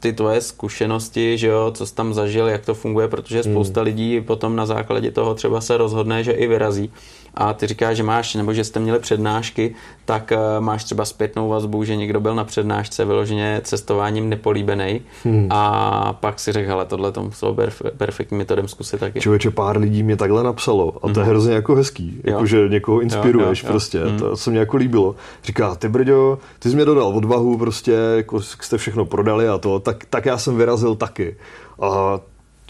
[0.00, 3.86] ty tvoje zkušenosti, že jo, co jsi tam zažil, jak to funguje, protože spousta hmm.
[3.86, 6.90] lidí potom na základě toho třeba se rozhodne, že i vyrazí
[7.34, 9.74] a ty říkáš, že máš, nebo že jste měli přednášky,
[10.04, 15.46] tak uh, máš třeba zpětnou vazbu, že někdo byl na přednášce vyloženě cestováním nepolíbený hmm.
[15.50, 19.20] a pak si řekl, ale tohle tom jsou perf- perfektní metodem zkusit taky.
[19.20, 21.30] Člověče, pár lidí mě takhle napsalo a to je hmm.
[21.30, 23.72] hrozně jako hezký, jako že někoho inspiruješ jo, jo, jo.
[23.72, 24.18] prostě, hmm.
[24.18, 25.14] to se mě jako líbilo.
[25.44, 29.80] Říká, ty brďo, ty jsi mě dodal odvahu, prostě jako jste všechno prodali a to,
[29.80, 31.36] tak, tak já jsem vyrazil taky.
[31.80, 32.20] A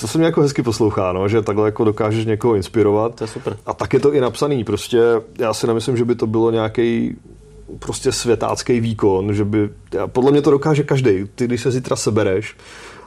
[0.02, 3.14] to se mě jako hezky poslouchá, no, že takhle jako dokážeš někoho inspirovat.
[3.14, 3.56] To je super.
[3.66, 4.98] A tak je to i napsaný, prostě
[5.38, 7.16] já si nemyslím, že by to bylo nějaký
[7.78, 9.70] prostě světácký výkon, že by,
[10.06, 11.24] podle mě to dokáže každý.
[11.34, 12.56] Ty, když se zítra sebereš,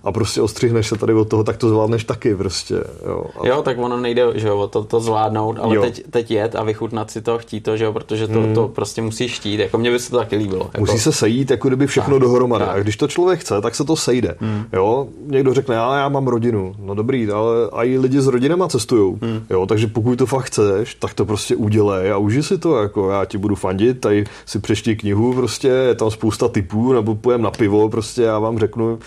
[0.06, 2.76] a prostě ostřihneš se tady od toho, tak to zvládneš taky prostě.
[3.08, 3.48] Jo, a...
[3.48, 7.12] jo tak ono nejde že jo, to, to zvládnout, ale teď, teď jet a vychutnat
[7.12, 8.54] si to, chtít to, že jo, protože to, hmm.
[8.54, 10.62] to prostě musí štít, jako mě by se to taky líbilo.
[10.66, 10.80] Jako...
[10.80, 12.66] Musí se sejít, jako kdyby všechno tak, dohromady.
[12.66, 12.76] Tak.
[12.76, 14.36] A když to člověk chce, tak se to sejde.
[14.40, 14.64] Hmm.
[14.74, 16.76] Jo, někdo řekne, já, já mám rodinu.
[16.80, 19.18] No dobrý, ale a i lidi s rodinama cestují.
[19.22, 19.46] Hmm.
[19.50, 23.10] Jo, takže pokud to fakt chceš, tak to prostě udělej a uži si to, jako
[23.10, 27.42] já ti budu fandit, tady si přečti knihu, prostě je tam spousta typů, nebo pojem
[27.42, 29.00] na pivo, prostě já vám řeknu,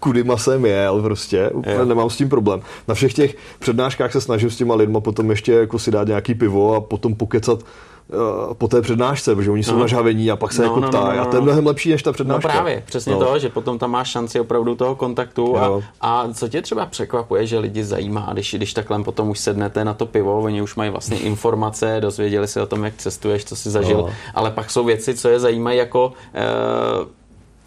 [0.00, 1.84] kudy jsem jel prostě, úplně jo.
[1.84, 2.60] nemám s tím problém.
[2.88, 6.34] Na všech těch přednáškách se snažím s těma lidma potom ještě jako si dát nějaký
[6.34, 7.62] pivo a potom pokecat
[8.08, 9.80] uh, po té přednášce, protože oni jsou no.
[9.80, 11.00] nažavení a pak se no, jako no, ptá.
[11.00, 11.22] No, no, no.
[11.22, 12.48] A to je mnohem lepší než ta přednáška.
[12.48, 13.18] No právě, přesně no.
[13.18, 15.58] to, že potom tam máš šanci opravdu toho kontaktu.
[15.58, 19.84] A, a co tě třeba překvapuje, že lidi zajímá, když, když takhle potom už sednete
[19.84, 23.56] na to pivo, oni už mají vlastně informace, dozvěděli se o tom, jak cestuješ, co
[23.56, 24.10] jsi zažil, no.
[24.34, 27.08] ale pak jsou věci, co je zajímají jako uh,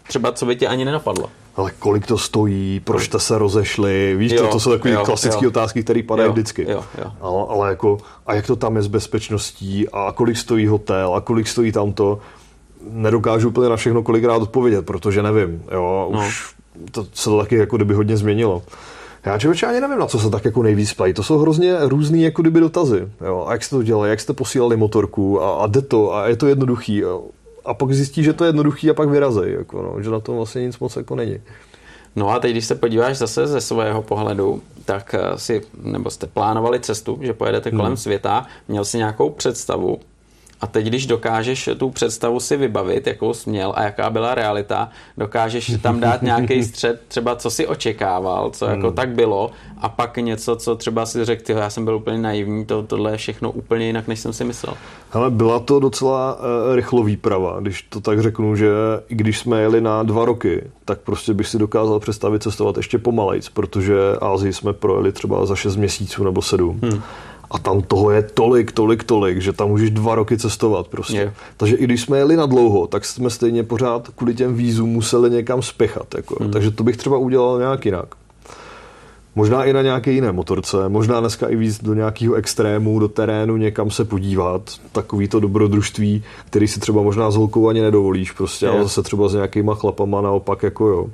[0.08, 4.32] třeba co by tě ani nenapadlo ale kolik to stojí, proč jste se rozešli, víš,
[4.32, 6.66] jo, to, to jsou takové klasické otázky, které padají jo, vždycky.
[6.70, 7.12] Jo, jo.
[7.20, 11.20] Ale, ale jako, a jak to tam je s bezpečností, a kolik stojí hotel, a
[11.20, 12.18] kolik stojí tamto,
[12.90, 16.26] nedokážu úplně na všechno kolikrát odpovědět, protože nevím, jo, no.
[16.26, 16.54] už
[16.90, 18.62] to se to taky jako kdyby hodně změnilo.
[19.24, 21.14] Já člověče ani nevím, na co se tak jako nejvíc plají.
[21.14, 23.08] To jsou hrozně různý jako kdyby dotazy.
[23.26, 23.44] Jo.
[23.48, 26.36] A jak jste to dělali, jak jste posílali motorku a, a jde to a je
[26.36, 26.96] to jednoduchý.
[26.96, 27.22] Jo
[27.64, 30.36] a pak zjistí, že to je jednoduchý a pak vyrazej, jako no, že na tom
[30.36, 31.38] vlastně nic moc jako není.
[32.16, 36.26] No a teď, když se podíváš zase ze svého pohledu, tak eh, si, nebo jste
[36.26, 37.96] plánovali cestu, že pojedete kolem hmm.
[37.96, 40.00] světa, měl si nějakou představu,
[40.62, 44.88] a teď, když dokážeš tu představu si vybavit, jakou jsi měl a jaká byla realita,
[45.18, 48.96] dokážeš tam dát nějaký střed, třeba co si očekával, co jako hmm.
[48.96, 52.82] tak bylo, a pak něco, co třeba si řekl, já jsem byl úplně naivní, to,
[52.82, 54.74] tohle je všechno úplně jinak, než jsem si myslel.
[55.12, 58.70] Ale byla to docela uh, rychlo výprava, když to tak řeknu, že
[59.08, 62.98] i když jsme jeli na dva roky, tak prostě bych si dokázal představit cestovat ještě
[62.98, 66.80] pomalejc, protože Ázii jsme projeli třeba za 6 měsíců nebo 7.
[66.82, 67.02] Hmm
[67.52, 71.16] a tam toho je tolik, tolik, tolik, že tam můžeš dva roky cestovat prostě.
[71.16, 71.32] Je.
[71.56, 75.30] Takže i když jsme jeli na dlouho, tak jsme stejně pořád kvůli těm vízům museli
[75.30, 76.14] někam spěchat.
[76.14, 76.36] Jako.
[76.40, 76.52] Hmm.
[76.52, 78.14] Takže to bych třeba udělal nějak jinak.
[79.34, 83.56] Možná i na nějaké jiné motorce, možná dneska i víc do nějakého extrému, do terénu
[83.56, 88.66] někam se podívat, takový to dobrodružství, který si třeba možná s holkou ani nedovolíš prostě,
[88.66, 88.70] je.
[88.70, 91.06] ale zase třeba s nějakýma chlapama naopak jako jo.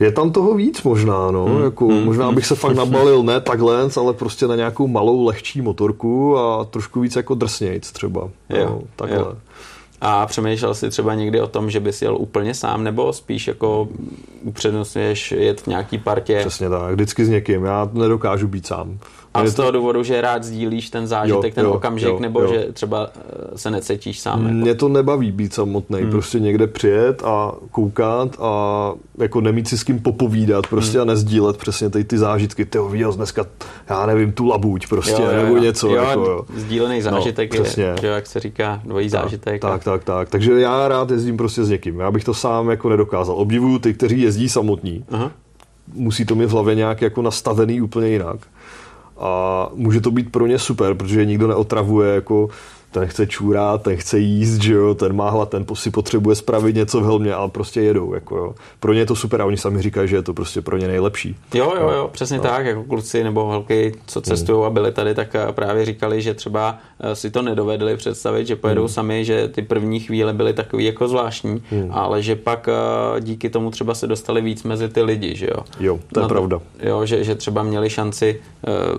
[0.00, 1.44] Je tam toho víc možná, no.
[1.44, 1.62] Hmm.
[1.62, 2.04] Jako, hmm.
[2.04, 6.64] Možná bych se fakt nabalil ne takhle, ale prostě na nějakou malou, lehčí motorku a
[6.64, 8.20] trošku víc jako drsnějc třeba.
[8.48, 8.66] Jo.
[8.66, 9.18] No, takhle.
[9.18, 9.36] Jo.
[10.00, 13.88] A přemýšlel jsi třeba někdy o tom, že bys jel úplně sám, nebo spíš jako
[14.42, 16.38] upřednostňuješ jet v nějaký partě?
[16.40, 17.64] Přesně tak, vždycky s někým.
[17.64, 18.98] Já nedokážu být sám.
[19.34, 19.78] A z toho to...
[19.78, 22.52] důvodu, že rád sdílíš ten zážitek, jo, ten jo, okamžik, jo, nebo jo.
[22.52, 24.42] že třeba eh, se necítíš sám?
[24.42, 24.54] Jako?
[24.54, 26.10] Mě to nebaví být samotný, hmm.
[26.10, 31.08] prostě někde přijet a koukat a jako nemít si s kým popovídat prostě hmm.
[31.08, 32.64] a nezdílet přesně ty, ty zážitky.
[32.64, 33.46] Ty viděl dneska,
[33.90, 35.62] já nevím, tu labuť prostě, jo, jo, nebo jo.
[35.62, 35.88] něco.
[35.88, 36.44] Jo, jako, jo.
[36.56, 39.62] Sdílený no, zážitek no, je, že jak se říká, dvojí tak, zážitek.
[39.62, 40.28] Tak, tak, tak.
[40.28, 42.00] Takže já rád jezdím prostě s někým.
[42.00, 43.36] Já bych to sám jako nedokázal.
[43.36, 45.04] Obdivuju ty, kteří jezdí samotní.
[45.10, 45.30] Aha.
[45.94, 48.38] Musí to mít v hlavě nějak jako nastavený úplně jinak
[49.20, 52.48] a může to být pro ně super, protože nikdo neotravuje jako
[52.90, 56.76] ten chce čůrat, ten chce jíst, že jo, ten má hlad, ten si potřebuje spravit
[56.76, 58.54] něco v helmě, ale prostě jedou, jako jo.
[58.80, 60.88] Pro ně je to super a oni sami říkají, že je to prostě pro ně
[60.88, 61.36] nejlepší.
[61.54, 62.42] Jo, jo, jo, přesně no.
[62.42, 64.66] tak, jako kluci nebo holky, co cestují hmm.
[64.66, 68.56] a byli tady, tak eh, právě říkali, že třeba eh, si to nedovedli představit, že
[68.56, 68.88] pojedou hmm.
[68.88, 71.88] sami, že ty první chvíle byly takový jako zvláštní, hmm.
[71.90, 75.64] ale že pak eh, díky tomu třeba se dostali víc mezi ty lidi, že jo.
[75.80, 76.60] Jo, to je no, pravda.
[76.82, 78.40] Jo, že, že třeba měli šanci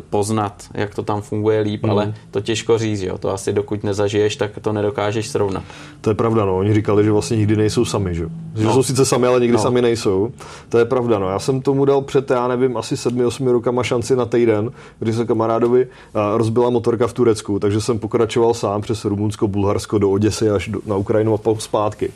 [0.10, 1.92] poznat, jak to tam funguje líp, hmm.
[1.92, 5.64] ale to těžko říct, jo, to asi dokud nezažiješ, tak to nedokážeš srovnat.
[6.02, 6.58] To je pravda, no.
[6.58, 8.30] Oni říkali, že vlastně nikdy nejsou sami, že?
[8.56, 8.74] Že no.
[8.74, 9.64] jsou sice sami, ale nikdy no.
[9.64, 10.32] sami nejsou.
[10.70, 11.30] To je pravda, no.
[11.30, 15.14] Já jsem tomu dal před, já nevím, asi sedmi, osmi rokama šanci na týden, kdy
[15.14, 15.88] se kamarádovi
[16.36, 20.80] rozbila motorka v Turecku, takže jsem pokračoval sám přes Rumunsko, Bulharsko do Oděsy až do,
[20.86, 22.12] na Ukrajinu a zpátky.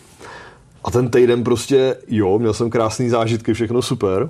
[0.84, 4.30] A ten týden prostě, jo, měl jsem krásný zážitky, všechno super.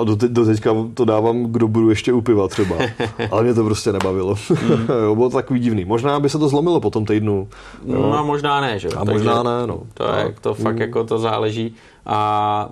[0.00, 2.76] A do, te, do teďka to dávám, kdo budu ještě upívat třeba.
[3.30, 4.34] Ale mě to prostě nebavilo.
[4.50, 4.88] Mm.
[5.04, 5.84] jo, bylo to takový divný.
[5.84, 7.48] Možná by se to zlomilo po tom týdnu.
[7.84, 8.02] Jo.
[8.02, 8.88] No a možná ne, že?
[8.88, 9.80] A Takže možná ne, no.
[9.94, 10.80] To, je, to fakt mm.
[10.80, 11.74] jako to záleží.
[12.06, 12.68] A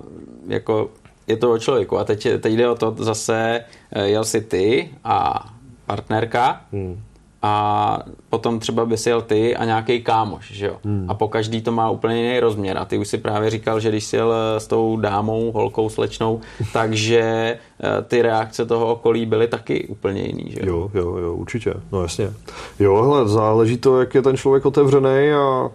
[0.46, 0.90] jako
[1.26, 1.98] je to o člověku.
[1.98, 3.60] A teď, teď jde o to zase,
[3.92, 5.46] eh, jel si ty a
[5.86, 7.07] partnerka, mm
[7.42, 7.98] a
[8.30, 10.76] potom třeba by si jel ty a nějaký kámoš, že jo.
[10.84, 11.06] Hmm.
[11.08, 12.78] A po každý to má úplně jiný rozměr.
[12.78, 15.88] A ty už si právě říkal, že když jsi jel eh, s tou dámou, holkou,
[15.88, 16.40] slečnou,
[16.72, 20.76] takže eh, ty reakce toho okolí byly taky úplně jiný, že jo?
[20.76, 21.74] Jo, jo, jo, určitě.
[21.92, 22.30] No jasně.
[22.78, 25.70] Jo, hele, záleží to, jak je ten člověk otevřený a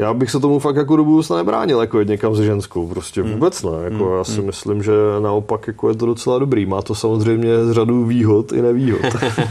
[0.00, 3.32] já bych se tomu fakt jako do budoucna nebránil, jako někam se ženskou, prostě hmm.
[3.32, 3.70] vůbec ne.
[3.84, 4.16] Jako hmm.
[4.18, 4.46] Já si hmm.
[4.46, 6.66] myslím, že naopak jako je to docela dobrý.
[6.66, 9.00] Má to samozřejmě řadu výhod i nevýhod.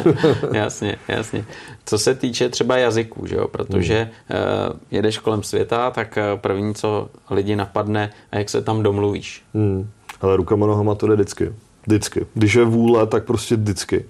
[0.53, 1.45] jasně, jasně.
[1.85, 3.47] Co se týče třeba jazyků, že jo?
[3.47, 4.39] protože hmm.
[4.69, 9.43] uh, jedeš kolem světa, tak eh, první, co lidi napadne, a jak se tam domluvíš.
[9.53, 9.89] Hmm.
[10.21, 11.53] Ale rukama nohama to jde vždycky.
[11.87, 12.25] Vždycky.
[12.33, 14.05] Když je vůle, tak prostě vždycky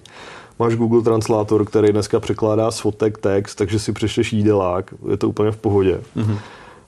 [0.60, 5.28] máš Google Translátor, který dneska překládá z fotek text, takže si přečteš jídelák, je to
[5.28, 6.00] úplně v pohodě.
[6.16, 6.38] Mm-hmm.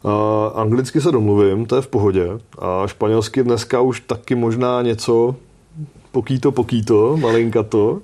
[0.05, 2.29] Uh, anglicky se domluvím, to je v pohodě.
[2.59, 5.35] A španělsky dneska už taky možná něco
[6.13, 8.01] pokýto, pokýto, malinka to,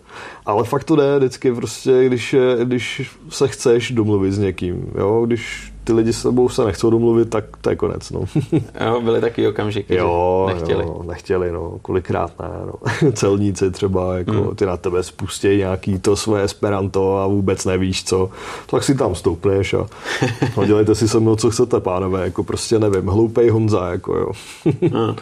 [0.49, 5.72] ale fakt to jde vždycky prostě, když, když se chceš domluvit s někým, jo, když
[5.88, 8.11] ty lidi s sebou se nechcou domluvit, tak to je konec.
[8.11, 8.20] No.
[8.86, 10.84] jo, byly taky okamžiky, jo, že nechtěli.
[10.84, 12.49] Jo, nechtěli, no, kolikrát ne.
[12.66, 13.12] No.
[13.12, 14.57] Celníci třeba, jako, hmm.
[14.57, 18.30] ty na tebe spustí nějaký to své Esperanto a vůbec nevíš co,
[18.66, 19.86] tak si tam stoupneš a
[20.57, 24.32] no, dělejte si se mnou, co chcete, pánové, jako prostě nevím, hloupej Honza, jako jo.
[24.92, 25.16] no,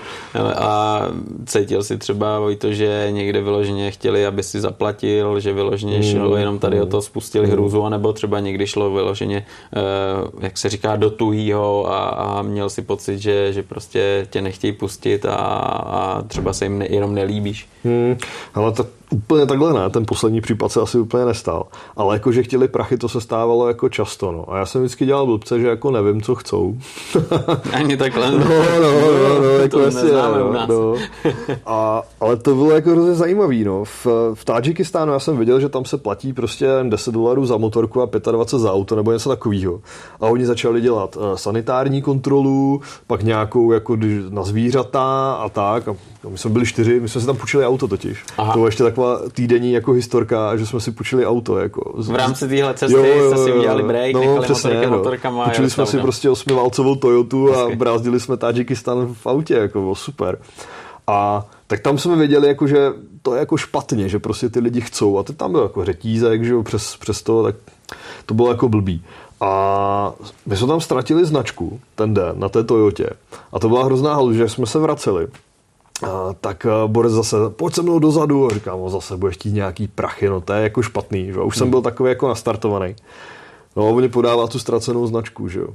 [0.56, 1.02] a
[1.46, 6.38] cítil si třeba to, že někde vyloženě chtěli, aby si zaplatil, že vyloženě šlo hmm.
[6.38, 7.52] jenom tady o to spustili hmm.
[7.52, 9.46] hrůzu, anebo třeba někdy šlo vyloženě,
[9.76, 14.40] uh, jak se říká, do tuhýho a, a měl si pocit, že, že prostě tě
[14.40, 17.68] nechtějí pustit a, a třeba se jim ne, jenom nelíbíš.
[17.86, 18.16] Hmm,
[18.54, 21.66] ale to úplně takhle ne, ten poslední případ se asi úplně nestal.
[21.96, 24.52] Ale jako, že chtěli prachy, to se stávalo jako často, no.
[24.52, 26.78] A já jsem vždycky dělal blbce, že jako nevím, co chcou.
[27.72, 28.30] Ani takhle.
[28.30, 30.94] no, no, no, no, jako jasně, no, no.
[31.66, 33.84] A, ale to bylo jako hrozně zajímavý, no.
[33.84, 38.02] V, v Tadžikistánu já jsem viděl, že tam se platí prostě 10 dolarů za motorku
[38.02, 39.80] a 25 za auto nebo něco takového.
[40.20, 43.96] A oni začali dělat uh, sanitární kontrolu, pak nějakou jako
[44.30, 45.88] na zvířata a tak.
[45.88, 45.94] A
[46.28, 48.24] my jsme byli čtyři, my jsme si tam půjčili auto totiž.
[48.38, 48.52] Aha.
[48.52, 51.58] To ještě taková týdenní jako historka, že jsme si půjčili auto.
[51.58, 51.92] Jako.
[51.96, 54.96] V rámci téhle cesty jo, jo, jste si udělali break, no, nechali přesně, motorky no.
[54.96, 55.44] motorkama.
[55.44, 60.38] Půjčili jsme si prostě osmiválcovou Toyotu a brázdili jsme Tadžikistan v autě, jako bylo super.
[61.06, 64.80] A tak tam jsme věděli, jako, že to je jako špatně, že prostě ty lidi
[64.80, 65.18] chcou.
[65.18, 67.54] A teď tam byl jako řetízek, že jo, přes, přes to, tak
[68.26, 69.04] to bylo jako blbý.
[69.40, 70.12] A
[70.46, 73.10] my jsme tam ztratili značku ten den na té Toyotě.
[73.52, 75.26] A to byla hrozná halu, že jsme se vraceli
[76.02, 79.88] a, tak Borec zase, pojď se mnou dozadu, a říkám, o, zase budeš chtít nějaký
[79.88, 81.40] prachy, no to je jako špatný, že?
[81.40, 81.70] už jsem hmm.
[81.70, 82.96] byl takový jako nastartovaný.
[83.76, 85.68] No a oni podává tu ztracenou značku, že jo.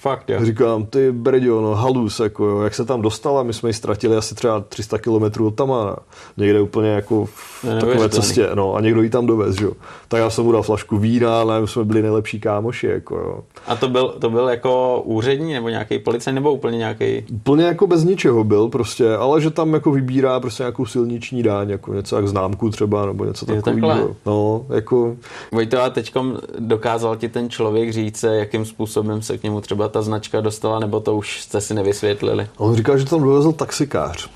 [0.00, 0.44] Fakt, jo.
[0.44, 4.16] Říkám, ty brďo, no halus, jako jo, jak se tam dostala, my jsme ji ztratili
[4.16, 5.96] asi třeba 300 km od Tamana,
[6.36, 9.72] někde úplně jako v Ne, takové cestě, no a někdo jí tam dovez, jo.
[10.08, 13.40] Tak já jsem mu dal flašku vína, ale my jsme byli nejlepší kámoši, jako jo.
[13.66, 17.86] A to byl, to byl jako úřední nebo nějaký policajt nebo úplně nějaký Úplně jako
[17.86, 22.16] bez ničeho byl prostě, ale že tam jako vybírá prostě nějakou silniční dáň, jako něco
[22.16, 24.16] jak známku třeba, nebo něco takového.
[24.26, 25.16] No, jako
[25.52, 30.02] Vojto, a teďkom dokázal ti ten člověk říct, jakým způsobem se k němu třeba ta
[30.02, 32.48] značka dostala, nebo to už jste si nevysvětlili?
[32.56, 34.28] On říkal, že tam dovezl taxikář.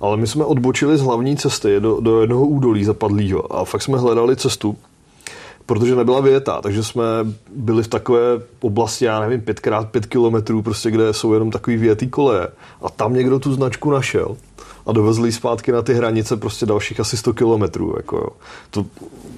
[0.00, 3.98] Ale my jsme odbočili z hlavní cesty do, do jednoho údolí zapadlýho a fakt jsme
[3.98, 4.76] hledali cestu,
[5.66, 7.02] protože nebyla věta, takže jsme
[7.54, 8.20] byli v takové
[8.60, 12.48] oblasti, já nevím, 5x5 kilometrů, prostě, kde jsou jenom takový větý koleje.
[12.82, 14.36] A tam někdo tu značku našel
[14.86, 17.94] a dovezli ji zpátky na ty hranice prostě dalších asi 100 kilometrů.
[17.96, 18.28] Jako, jo.
[18.70, 18.84] to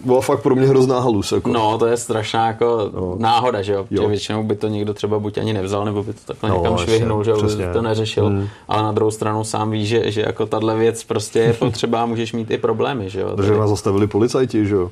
[0.05, 1.33] byla fakt pro mě hrozná halus.
[1.33, 1.51] Jako.
[1.51, 3.17] No, to je strašná jako No.
[3.19, 3.87] náhoda, že jo?
[3.91, 4.09] Jo.
[4.09, 7.25] Většinou by to někdo třeba buď ani nevzal, nebo by to takhle No, někam švihnul,
[7.25, 7.33] že?
[7.33, 7.69] By přesně.
[7.73, 8.27] to neřešil.
[8.27, 8.49] Hmm.
[8.69, 12.07] Ale na druhou stranu sám víš, že, že jako tahle věc prostě je potřeba a
[12.07, 13.33] můžeš mít i problémy, že jo?
[13.37, 14.91] Protože nás zastavili policajti, že jo.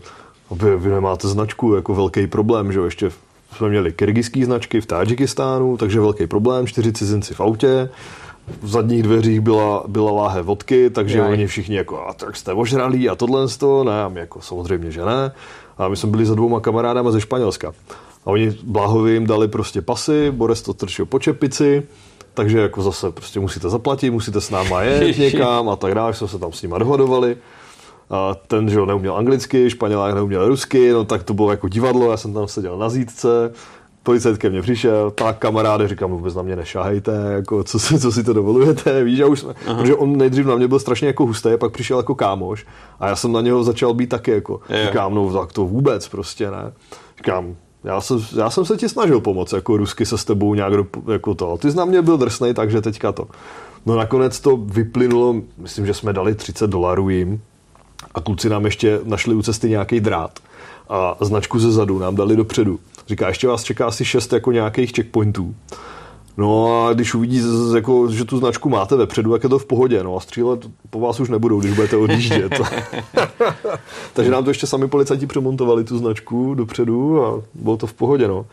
[0.51, 2.85] A Vy, vy nemáte značku, jako velký problém, že jo.
[2.85, 3.11] Ještě
[3.57, 7.89] jsme měli kyrgyzský značky v Tadžikistánu, takže velký problém, čtyři cizinci v autě.
[8.63, 11.33] V zadních dveřích byla, byla láhe vodky, takže Jaj.
[11.33, 14.41] oni všichni jako, a tak jste ožralí a tohle z toho, ne, a my jako
[14.41, 15.33] samozřejmě, že ne.
[15.79, 17.73] A my jsme byli za dvouma kamarádama ze Španělska.
[18.25, 21.83] A oni bláhově jim dali prostě pasy, Boris to trčil po čepici,
[22.35, 26.29] takže jako zase prostě musíte zaplatit, musíte s náma jet někam a tak dále, jsme
[26.29, 27.37] se tam s nimi dohodovali.
[28.11, 32.11] A ten, že jo, neuměl anglicky, Španělák neuměl rusky, no tak to bylo jako divadlo,
[32.11, 33.53] já jsem tam seděl na zítce,
[34.03, 38.13] policajt ke mně přišel, tak kamaráde, říkám, vůbec na mě nešahejte, jako, co, si, co
[38.13, 41.27] si to dovolujete, víš, a už jsme, protože on nejdřív na mě byl strašně jako
[41.27, 42.67] hustý, pak přišel jako kámoš
[43.01, 44.87] a já jsem na něho začal být taky jako, Jo.
[44.87, 46.73] říkám, no tak to vůbec prostě ne,
[47.17, 50.73] říkám, já jsem, já jsem se ti snažil pomoct, jako rusky se s tebou nějak
[50.73, 53.27] do, jako to, ty jsi na mě byl drsnej, takže teďka to.
[53.87, 57.41] No nakonec to vyplynulo, myslím, že jsme dali 30 dolarů jim,
[58.15, 60.39] a kluci nám ještě našli u cesty nějaký drát
[60.89, 62.79] a značku ze zadu nám dali dopředu.
[63.07, 65.55] Říká, ještě vás čeká asi šest jako nějakých checkpointů.
[66.37, 67.43] No a když uvidí,
[67.75, 70.03] jako, že tu značku máte vepředu, jak je to v pohodě.
[70.03, 72.53] No a střílet po vás už nebudou, když budete odjíždět.
[74.13, 78.29] Takže nám to ještě sami policajti přemontovali tu značku dopředu a bylo to v pohodě.
[78.29, 78.47] No.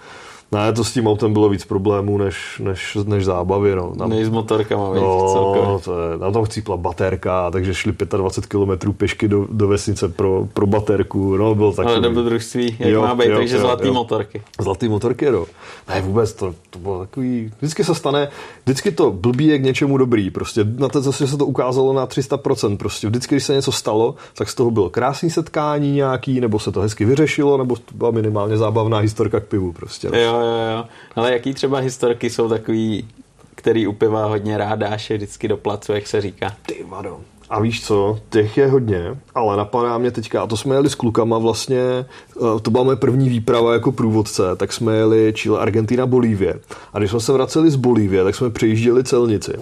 [0.52, 3.76] Ne, to s tím autem bylo víc problémů než, než, než zábavy.
[3.76, 3.94] No.
[3.96, 4.94] Nám, Nej s motorkama,
[5.34, 5.62] celkově.
[5.62, 10.10] No, to je, nám tam chcípla baterka, takže šli 25 km pěšky do, do vesnice
[10.10, 11.38] pro, pro baterku.
[11.38, 11.94] No, byl takový.
[11.94, 13.94] Ale dobrodružství, jak Jo, má být, jo, takže jo, zlatý jo.
[13.94, 14.42] motorky.
[14.62, 15.46] Zlatý motorky, no.
[15.90, 18.30] Ne, vůbec, to, to bylo takový, vždycky se stane,
[18.64, 22.08] vždycky to blbý je k něčemu dobrý, prostě na té zase se to ukázalo na
[22.08, 26.60] 300%, prostě vždycky, když se něco stalo, tak z toho bylo krásný setkání nějaký, nebo
[26.60, 30.10] se to hezky vyřešilo, nebo to byla minimálně zábavná historka k pivu, prostě.
[30.10, 30.39] No.
[30.40, 30.86] Jo, jo, jo.
[31.16, 33.08] Ale jaký třeba historky jsou takový,
[33.56, 36.56] který u piva hodně rád dáš je vždycky do placu, jak se říká.
[36.66, 37.20] Ty vado.
[37.50, 40.96] A víš co, těch je hodně, ale napadá mě teďka, a to jsme jeli s
[40.96, 46.06] klukama vlastně, eh, to byla moje první výprava jako průvodce, tak jsme jeli Chile, Argentina,
[46.06, 46.60] Bolívie.
[46.94, 49.54] A když jsme se vraceli z Bolívie, tak jsme přejížděli celnici.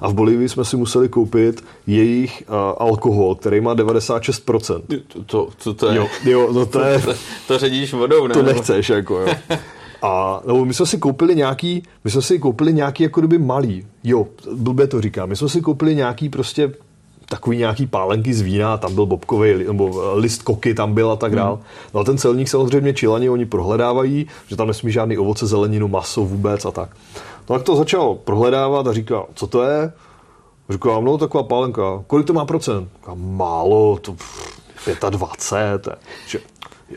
[0.00, 4.82] A v Bolívii jsme si museli koupit jejich uh, alkohol, který má 96%.
[5.08, 5.96] To, to, to, to je...
[5.96, 7.14] Jo, jo, no to je, To,
[7.48, 8.34] to ředíš vodou, ne?
[8.34, 9.28] to nechceš, jako jo.
[10.04, 13.86] A nebo my jsme si koupili nějaký, my jsme si koupili nějaký jako kdyby malý,
[14.04, 14.26] jo,
[14.56, 16.72] blbě to říkám, my jsme si koupili nějaký prostě
[17.28, 21.16] takový nějaký pálenky z vína, tam byl bobkový, nebo eh, list koky tam byl a
[21.16, 21.58] tak dál.
[21.94, 26.24] No a ten celník samozřejmě čilani, oni prohledávají, že tam nesmí žádný ovoce, zeleninu, maso
[26.24, 26.96] vůbec a tak.
[27.50, 29.92] No tak to začal prohledávat a říkal, co to je?
[30.70, 32.88] Říkám, no taková pálenka, kolik to má procent?
[32.96, 34.60] Říkám, málo, to pff,
[35.10, 35.98] 25.
[36.28, 36.38] Že,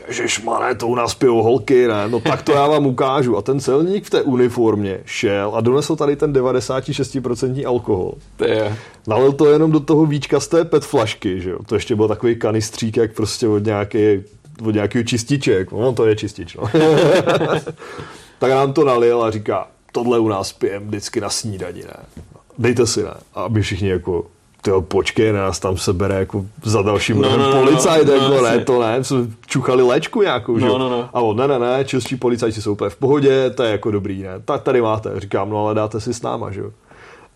[0.08, 2.08] Ježišmaré, to u nás pijou holky, ne?
[2.08, 3.36] No tak to já vám ukážu.
[3.36, 8.12] A ten celník v té uniformě šel a donesl tady ten 96% alkohol.
[8.36, 8.76] To je,
[9.06, 11.58] Nalil to jenom do toho víčka z té pet flašky, že jo?
[11.66, 14.22] To ještě byl takový kanistřík, jak prostě od nějaký,
[14.66, 15.72] od nějakého čističek.
[15.72, 16.70] No to je čistič, no.
[18.38, 21.96] tak nám to nalil a říká, tohle u nás pijem vždycky na snídani, ne?
[22.58, 23.14] Dejte si, ne?
[23.34, 24.26] A my všichni jako,
[24.62, 28.14] tyjo, počkej, nás tam se bere jako za dalším No, no, no, no, policajt, no,
[28.14, 30.78] jako no, ne, to ne, jsme čuchali léčku nějakou, že jo?
[30.78, 31.08] No, no, no.
[31.12, 34.22] A on, ne, ne, ne, čilští policajti jsou úplně v pohodě, to je jako dobrý,
[34.22, 34.40] ne?
[34.44, 36.70] Tak tady máte, říkám, no ale dáte si s náma, že jo?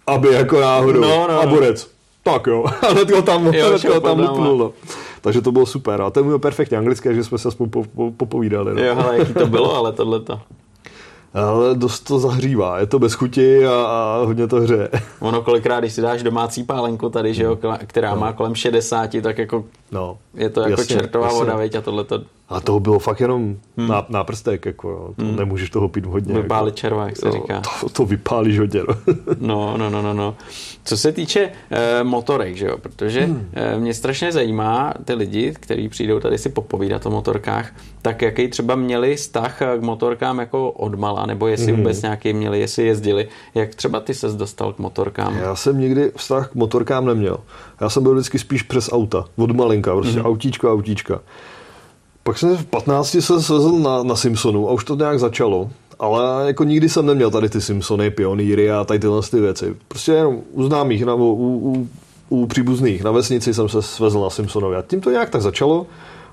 [0.06, 1.00] Aby jako náhodou.
[1.00, 1.50] No, no, a no.
[1.50, 1.90] borec.
[2.22, 4.72] Tak jo, a hned ho tam, Jo, ho tam no.
[5.20, 6.02] Takže to bylo super.
[6.02, 8.74] A ten měl perfektně anglické, že jsme se aspoň po, po, popovídali.
[8.74, 8.82] No.
[8.82, 10.40] jo, hele, jaký to bylo, ale tohleto.
[11.34, 12.78] Ale dost to zahřívá.
[12.80, 14.88] Je to bez chuti a, a hodně to hře.
[15.20, 19.10] Ono kolikrát, když si dáš domácí pálenku tady, že jo, kla- která má kolem 60,
[19.22, 20.18] tak jako No.
[20.34, 21.38] je to jako Jasně, čertová jasně.
[21.38, 22.22] voda, veď, a tohleto.
[22.52, 23.88] A toho bylo fakt jenom hmm.
[23.88, 25.14] na, náprstek, jako jo.
[25.16, 25.36] To hmm.
[25.36, 26.34] nemůžeš toho pít hodně.
[26.34, 26.80] Vypálit jako.
[26.80, 27.62] červa, jak se jo, říká.
[27.80, 29.14] To, to vypálíš hodně, no.
[29.38, 30.36] no, no, no, no, no.
[30.84, 33.48] Co se týče e, motorek, že jo, protože hmm.
[33.52, 37.72] e, mě strašně zajímá ty lidi, kteří přijdou tady si popovídat o motorkách,
[38.02, 41.76] tak jaký třeba měli vztah k motorkám jako odmala, nebo jestli hmm.
[41.76, 43.28] vůbec nějaký měli, jestli jezdili.
[43.54, 45.36] Jak třeba ty ses dostal k motorkám?
[45.36, 47.38] Já jsem nikdy vztah k motorkám neměl.
[47.80, 50.26] Já jsem byl vždycky spíš přes auta, od malinka, prostě hmm.
[50.26, 51.20] autíčko, autíčka.
[52.22, 55.70] Pak jsem v 15 se svezl na, na Simpsonu a už to nějak začalo.
[55.98, 59.74] Ale jako nikdy jsem neměl tady ty Simpsony, pionýry a tady tyhle ty věci.
[59.88, 61.88] Prostě jenom u známých, nebo u, u,
[62.28, 64.76] u příbuzných na vesnici jsem se svezl na Simpsonovi.
[64.76, 65.86] A tím to nějak tak začalo.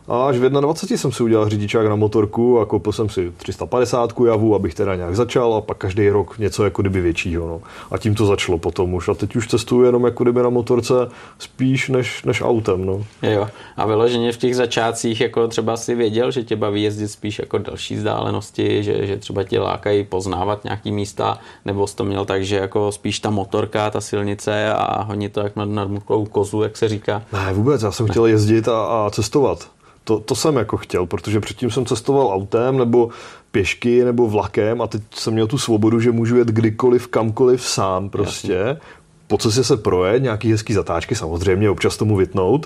[0.09, 4.13] A až v 21 jsem si udělal řidičák na motorku a koupil jsem si 350
[4.27, 7.47] javu, abych teda nějak začal a pak každý rok něco jako kdyby většího.
[7.47, 7.61] No.
[7.91, 9.09] A tím to začalo potom už.
[9.09, 10.93] A teď už cestuju jenom jako kdyby na motorce
[11.39, 12.85] spíš než, než autem.
[12.85, 13.05] No.
[13.21, 13.47] Jo.
[13.77, 17.57] A vyloženě v těch začátcích jako třeba si věděl, že tě baví jezdit spíš jako
[17.57, 22.43] další vzdálenosti, že, že třeba tě lákají poznávat nějaký místa, nebo jsi to měl tak,
[22.43, 25.87] že jako spíš ta motorka, ta silnice a honit to jak nad, nad
[26.31, 27.23] kozu, jak se říká?
[27.33, 27.81] Ne, vůbec.
[27.81, 28.11] Já jsem ne.
[28.11, 29.78] chtěl jezdit a, a cestovat.
[30.09, 33.09] To, to jsem jako chtěl, protože předtím jsem cestoval autem nebo
[33.51, 38.09] pěšky nebo vlakem a teď jsem měl tu svobodu, že můžu jet kdykoliv, kamkoliv sám
[38.09, 38.53] prostě.
[38.53, 38.81] Jasně.
[39.27, 42.65] Po cestě se projet, nějaký hezký zatáčky, samozřejmě občas tomu vytnout,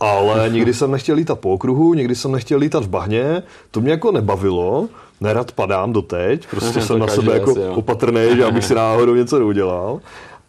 [0.00, 3.90] ale nikdy jsem nechtěl lítat po okruhu, nikdy jsem nechtěl lítat v bahně, to mě
[3.90, 4.88] jako nebavilo,
[5.20, 10.00] nerad padám doteď, prostě jsem na sebe jako opatrný, že abych si náhodou něco neudělal.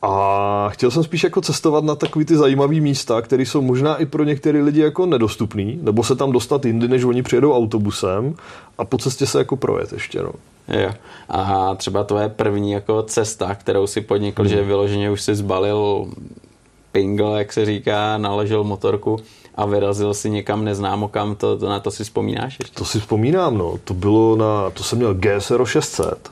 [0.06, 4.06] A chtěl jsem spíš jako cestovat na takový ty zajímavé místa, které jsou možná i
[4.06, 8.36] pro některé lidi jako nedostupný, nebo se tam dostat jindy, než oni přijedou autobusem
[8.78, 10.22] a po cestě se jako projet ještě.
[10.22, 10.32] No.
[10.68, 10.89] Jo.
[11.30, 14.49] A třeba tvoje první jako cesta, kterou si podnikl, hmm.
[14.49, 16.08] že vyloženě už si zbalil
[16.91, 19.20] pingl, jak se říká, naložil motorku
[19.56, 22.76] a vyrazil si někam neznámo kam, to, to na to si vzpomínáš ještě?
[22.76, 23.80] To si vzpomínám, no.
[23.84, 26.32] To bylo na, to jsem měl GSR 600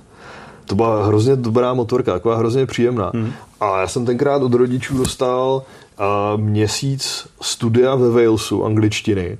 [0.65, 3.11] to byla hrozně dobrá motorka, taková hrozně příjemná.
[3.13, 3.31] Hmm.
[3.59, 5.63] A já jsem tenkrát od rodičů dostal
[5.99, 9.37] uh, měsíc studia ve Walesu angličtiny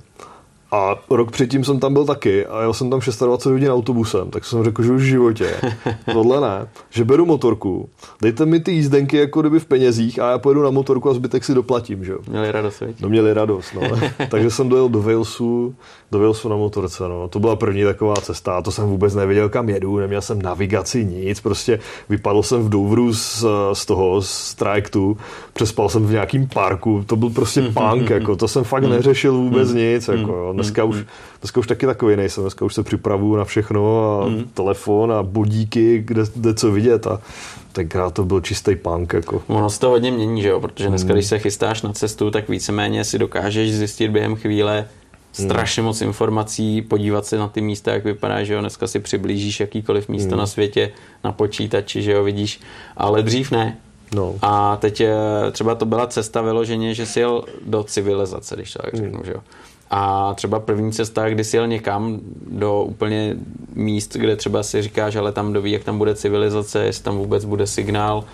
[0.72, 4.44] a rok předtím jsem tam byl taky a jel jsem tam 26 hodin autobusem, tak
[4.44, 5.54] jsem řekl, že už v životě.
[6.12, 6.68] Tohle ne.
[6.90, 7.88] Že beru motorku,
[8.22, 11.44] dejte mi ty jízdenky jako kdyby v penězích a já pojedu na motorku a zbytek
[11.44, 12.04] si doplatím.
[12.04, 12.14] Že?
[12.30, 12.82] Měli radost?
[13.00, 13.80] No měli radost, no.
[14.28, 15.74] Takže jsem dojel do Walesu,
[16.12, 17.08] do Walesu na motorce.
[17.08, 17.28] No.
[17.28, 21.04] To byla první taková cesta a to jsem vůbec nevěděl, kam jedu, neměl jsem navigaci,
[21.04, 25.16] nic, prostě vypadl jsem v Douvru z, z toho, z trajektu,
[25.52, 29.72] přespal jsem v nějakém parku, to byl prostě punk, jako, to jsem fakt neřešil vůbec
[29.72, 31.04] nic, jako, dneska už,
[31.40, 32.44] dneska už taky takový nejsem.
[32.44, 34.44] Dneska už se připravuju na všechno a mm.
[34.54, 37.20] telefon a bodíky, kde, kde co vidět a
[37.72, 39.12] tenkrát to byl čistý punk.
[39.12, 39.42] Jako.
[39.46, 40.60] Ono se to hodně mění, že jo?
[40.60, 41.14] protože dneska, mm.
[41.14, 44.88] když se chystáš na cestu, tak víceméně si dokážeš zjistit během chvíle
[45.32, 49.60] strašně moc informací, podívat se na ty místa, jak vypadá, že jo, dneska si přiblížíš
[49.60, 50.38] jakýkoliv místo mm.
[50.38, 50.92] na světě
[51.24, 52.60] na počítači, že jo, vidíš,
[52.96, 53.76] ale dřív ne.
[54.14, 54.34] No.
[54.42, 55.14] A teď eh,
[55.52, 59.24] třeba to byla cesta vyloženě, že si jel do civilizace, když to tak řeknu, mm.
[59.24, 59.40] že jo.
[59.94, 62.20] A třeba první cesta, kdy si jel někam
[62.50, 63.36] do úplně
[63.74, 67.44] míst, kde třeba si říkáš, ale tam doví, jak tam bude civilizace, jestli tam vůbec
[67.44, 68.24] bude signál, uh,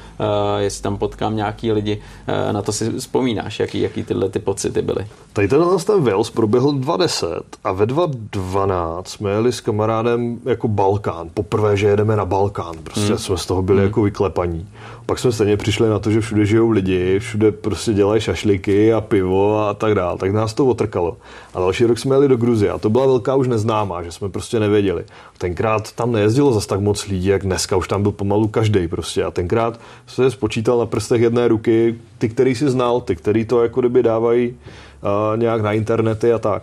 [0.59, 2.03] jestli tam potkám nějaký lidi,
[2.47, 5.07] uh, na to si vzpomínáš, jaký, jaký tyhle ty pocity byly.
[5.33, 7.29] Tady ten, ten Wales proběhl 2010
[7.65, 11.31] a ve 2012 jsme jeli s kamarádem jako Balkán.
[11.35, 12.75] Poprvé, že jedeme na Balkán.
[12.85, 13.19] Prostě hmm.
[13.19, 13.87] jsme z toho byli hmm.
[13.87, 14.69] jako vyklepaní.
[15.09, 19.01] Pak jsme stejně přišli na to, že všude žijou lidi, všude prostě dělají šašliky a
[19.01, 20.19] pivo a tak dále.
[20.19, 21.17] Tak nás to otrkalo.
[21.55, 24.29] A další rok jsme jeli do Gruzie a to byla velká už neznámá, že jsme
[24.29, 25.05] prostě nevěděli.
[25.39, 29.25] Tenkrát tam nejezdilo zas tak moc lidí, jak dneska, už tam byl pomalu každý prostě.
[29.25, 33.63] A tenkrát se spočítal na prstech jedné ruky ty, který si znal, ty, který to
[33.63, 36.63] jako kdyby dávají uh, nějak na internety a tak.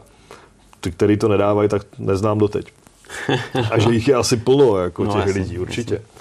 [0.82, 2.72] Ty, který to nedávají, tak neznám doteď.
[3.72, 5.94] A že jich je asi plno, jako no, těch jasný, lidí, určitě.
[5.94, 6.15] Jasný.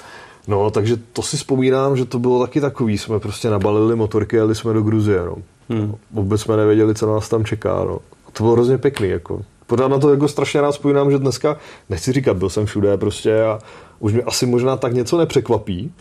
[0.48, 2.98] No, takže to si vzpomínám, že to bylo taky takový.
[2.98, 5.24] Jsme prostě nabalili motorky a jeli jsme do Gruzie.
[5.24, 5.36] No.
[5.68, 5.94] Hmm.
[6.10, 7.84] Vůbec jsme nevěděli, co nás tam čeká.
[7.84, 7.98] No.
[8.28, 9.08] A to bylo hrozně pěkný.
[9.08, 9.42] Jako.
[9.66, 11.56] Pořád na to jako strašně rád vzpomínám, že dneska,
[11.90, 13.58] nechci říkat, byl jsem všude prostě a
[13.98, 15.92] už mě asi možná tak něco nepřekvapí,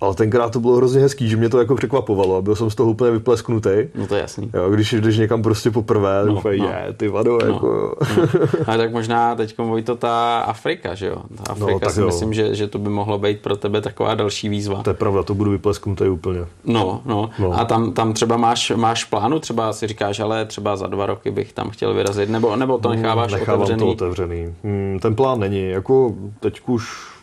[0.00, 2.74] ale tenkrát to bylo hrozně hezký, že mě to jako překvapovalo a byl jsem z
[2.74, 3.70] toho úplně vyplesknutý.
[3.94, 4.50] No to je jasný.
[4.54, 6.68] Jo, když jdeš někam prostě poprvé, no, úplně, no.
[6.68, 7.96] je, ty vado, no, jako.
[8.16, 8.26] No.
[8.66, 11.16] A tak možná teď to ta Afrika, že jo?
[11.16, 12.06] Ta no, Afrika no, si jo.
[12.06, 14.82] myslím, že, že to by mohlo být pro tebe taková další výzva.
[14.82, 16.40] To je pravda, to budu vyplesknutý úplně.
[16.64, 17.30] No, no.
[17.38, 17.60] no.
[17.60, 21.30] A tam, tam třeba máš, máš plánu, třeba si říkáš, ale třeba za dva roky
[21.30, 23.78] bych tam chtěl vyrazit, nebo, nebo to necháváš Nechávám otevřený?
[23.80, 24.54] to otevřený.
[24.64, 27.15] Hmm, ten plán není, jako teď už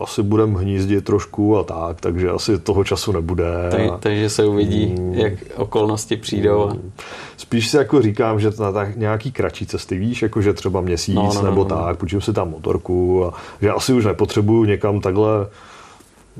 [0.00, 3.44] asi budeme hnízdit trošku a tak, takže asi toho času nebude.
[3.70, 5.14] Tak, takže se uvidí, mm.
[5.14, 6.70] jak okolnosti přijdou.
[6.70, 6.92] Mm.
[7.36, 11.14] Spíš si jako říkám, že na tak nějaký kratší cesty, víš, jako že třeba měsíc
[11.14, 11.84] no, no, nebo no, no.
[11.84, 15.46] tak, půjčím si tam motorku a že asi už nepotřebuju někam takhle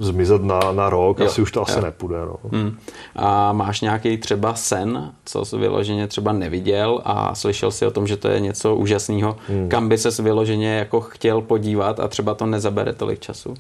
[0.01, 1.65] zmizet na, na rok, jo, asi už to jo.
[1.69, 2.19] asi nepůjde.
[2.19, 2.37] No.
[2.53, 2.79] Hmm.
[3.17, 8.07] A máš nějaký třeba sen, co jsi vyloženě třeba neviděl a slyšel si o tom,
[8.07, 9.69] že to je něco úžasného, hmm.
[9.69, 13.55] kam by ses vyloženě jako chtěl podívat a třeba to nezabere tolik času?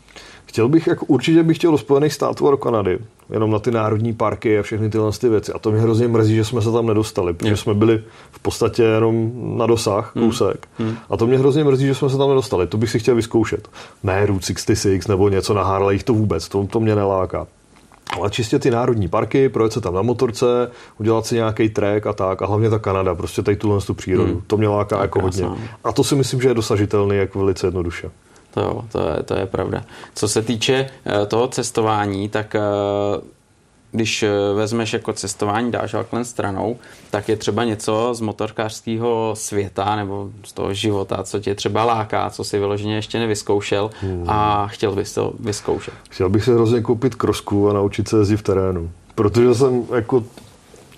[0.50, 2.98] Chtěl bych, jako určitě bych chtěl do Spojených států a do Kanady,
[3.32, 5.52] jenom na ty národní parky a všechny tyhle ty věci.
[5.52, 8.82] A to mě hrozně mrzí, že jsme se tam nedostali, protože jsme byli v podstatě
[8.82, 10.24] jenom na dosah, hmm.
[10.24, 10.68] kousek.
[10.78, 10.88] Hmm.
[10.88, 10.98] Hmm.
[11.10, 12.66] A to mě hrozně mrzí, že jsme se tam nedostali.
[12.66, 13.68] To bych si chtěl vyzkoušet.
[14.02, 17.46] Ne Route 66 nebo něco na Harleyích, to vůbec, to, to mě neláká.
[18.16, 22.12] Ale čistě ty národní parky, projet se tam na motorce, udělat si nějaký trek a
[22.12, 22.42] tak.
[22.42, 24.32] A hlavně ta Kanada, prostě tady tuhle tu přírodu.
[24.32, 24.42] Hmm.
[24.46, 25.44] To mě láká tak jako hodně.
[25.84, 28.10] A to si myslím, že je dosažitelný jako velice jednoduše.
[28.50, 29.84] To, jo, to, je, to je pravda.
[30.14, 32.56] Co se týče uh, toho cestování, tak
[33.14, 33.22] uh,
[33.92, 36.76] když uh, vezmeš jako cestování, dáš Auckland stranou,
[37.10, 42.30] tak je třeba něco z motorkářského světa nebo z toho života, co tě třeba láká,
[42.30, 44.24] co si vyloženě ještě nevyzkoušel hmm.
[44.28, 45.94] a chtěl bys to vyzkoušet.
[46.10, 48.90] Chtěl bych se hrozně koupit krosku a naučit se jezdit v terénu.
[49.14, 50.24] Protože jsem jako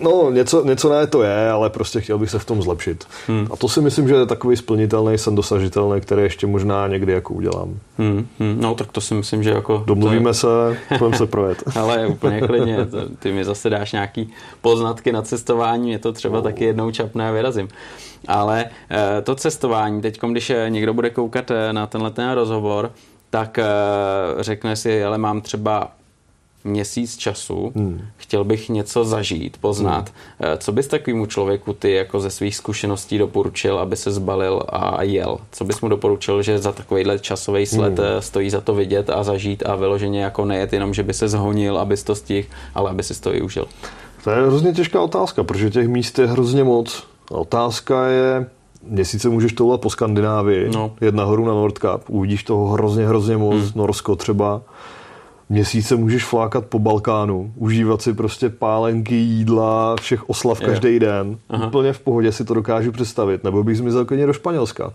[0.03, 3.07] No, něco, něco ne to je, ale prostě chtěl bych se v tom zlepšit.
[3.27, 3.47] Hmm.
[3.51, 7.33] A to si myslím, že je takový splnitelný, sen dosažitelný, který ještě možná někdy jako
[7.33, 7.79] udělám.
[7.97, 8.27] Hmm.
[8.39, 8.57] Hmm.
[8.61, 9.83] No, tak to si myslím, že jako...
[9.87, 10.33] Domluvíme je...
[10.33, 10.47] se,
[10.97, 11.63] budeme se projet.
[11.75, 12.77] ale úplně klidně,
[13.19, 14.29] ty mi zase dáš nějaký
[14.61, 16.41] poznatky na cestování, je to třeba no.
[16.41, 17.67] taky jednou čapné a vyrazím.
[18.27, 22.91] Ale eh, to cestování, teď když eh, někdo bude koukat eh, na tenhle ten rozhovor,
[23.29, 23.59] tak
[24.39, 25.91] řekne si, ale mám třeba
[26.63, 28.01] měsíc času, hmm.
[28.17, 30.11] chtěl bych něco zažít, poznat.
[30.39, 30.57] Hmm.
[30.57, 35.37] Co bys takovému člověku ty jako ze svých zkušeností doporučil, aby se zbalil a jel?
[35.51, 38.07] Co bys mu doporučil, že za takovýhle časový sled hmm.
[38.07, 41.27] Eh, stojí za to vidět a zažít a vyloženě jako nejet jenom, že by se
[41.27, 43.65] zhonil, aby to stihl, ale aby si to i užil?
[44.23, 47.03] To je hrozně těžká otázka, protože těch míst je hrozně moc.
[47.31, 48.45] Otázka je,
[48.87, 50.95] měsíce můžeš toulat po Skandinávii, no.
[51.01, 53.71] jet nahoru na Nordkap, uvidíš toho hrozně, hrozně moc, hmm.
[53.75, 54.61] Norsko třeba
[55.53, 60.67] měsíce můžeš flákat po Balkánu, užívat si prostě pálenky, jídla, všech oslav je.
[60.67, 61.37] každý den.
[61.49, 61.67] Aha.
[61.67, 63.43] Úplně v pohodě si to dokážu představit.
[63.43, 64.93] Nebo bych zmizel klidně do Španělska.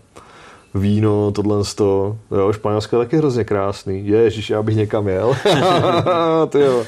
[0.75, 2.17] Víno, tohle to.
[2.31, 4.07] Jo, Španělsko je taky hrozně krásný.
[4.07, 5.35] Ježiš, já bych někam jel.
[6.49, 6.83] Ty jo.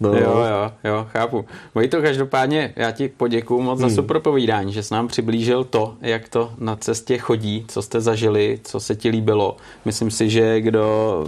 [0.00, 0.14] No.
[0.14, 1.44] Jo, jo, jo, chápu.
[1.90, 3.90] to každopádně já ti poděkuju moc hmm.
[3.90, 8.00] za super povídání, že jsi nám přiblížil to, jak to na cestě chodí, co jste
[8.00, 9.56] zažili, co se ti líbilo.
[9.84, 11.24] Myslím si, že kdo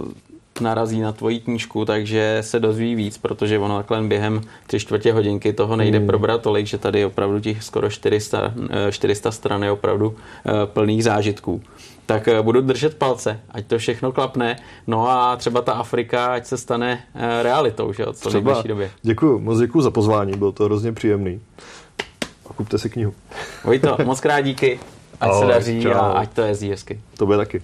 [0.61, 5.53] narazí na tvoji knížku, takže se dozví víc, protože ono takhle během tři čtvrtě hodinky
[5.53, 6.07] toho nejde hmm.
[6.07, 8.53] probrat tolik, že tady opravdu těch skoro 400,
[8.89, 11.61] 400 eh, stran je opravdu eh, plných zážitků.
[12.05, 14.55] Tak eh, budu držet palce, ať to všechno klapne.
[14.87, 17.03] No a třeba ta Afrika, ať se stane
[17.41, 18.33] realitou, že co třeba.
[18.33, 18.91] nejbližší době.
[19.01, 21.41] Děkuji, moc děkuji za pozvání, bylo to hrozně příjemný.
[22.49, 23.13] A kupte si knihu.
[23.63, 24.79] Vojto, moc krát díky.
[25.19, 25.91] Ať Ahoj, se daří čau.
[25.91, 27.01] a ať to je hezky.
[27.17, 27.61] To bude taky.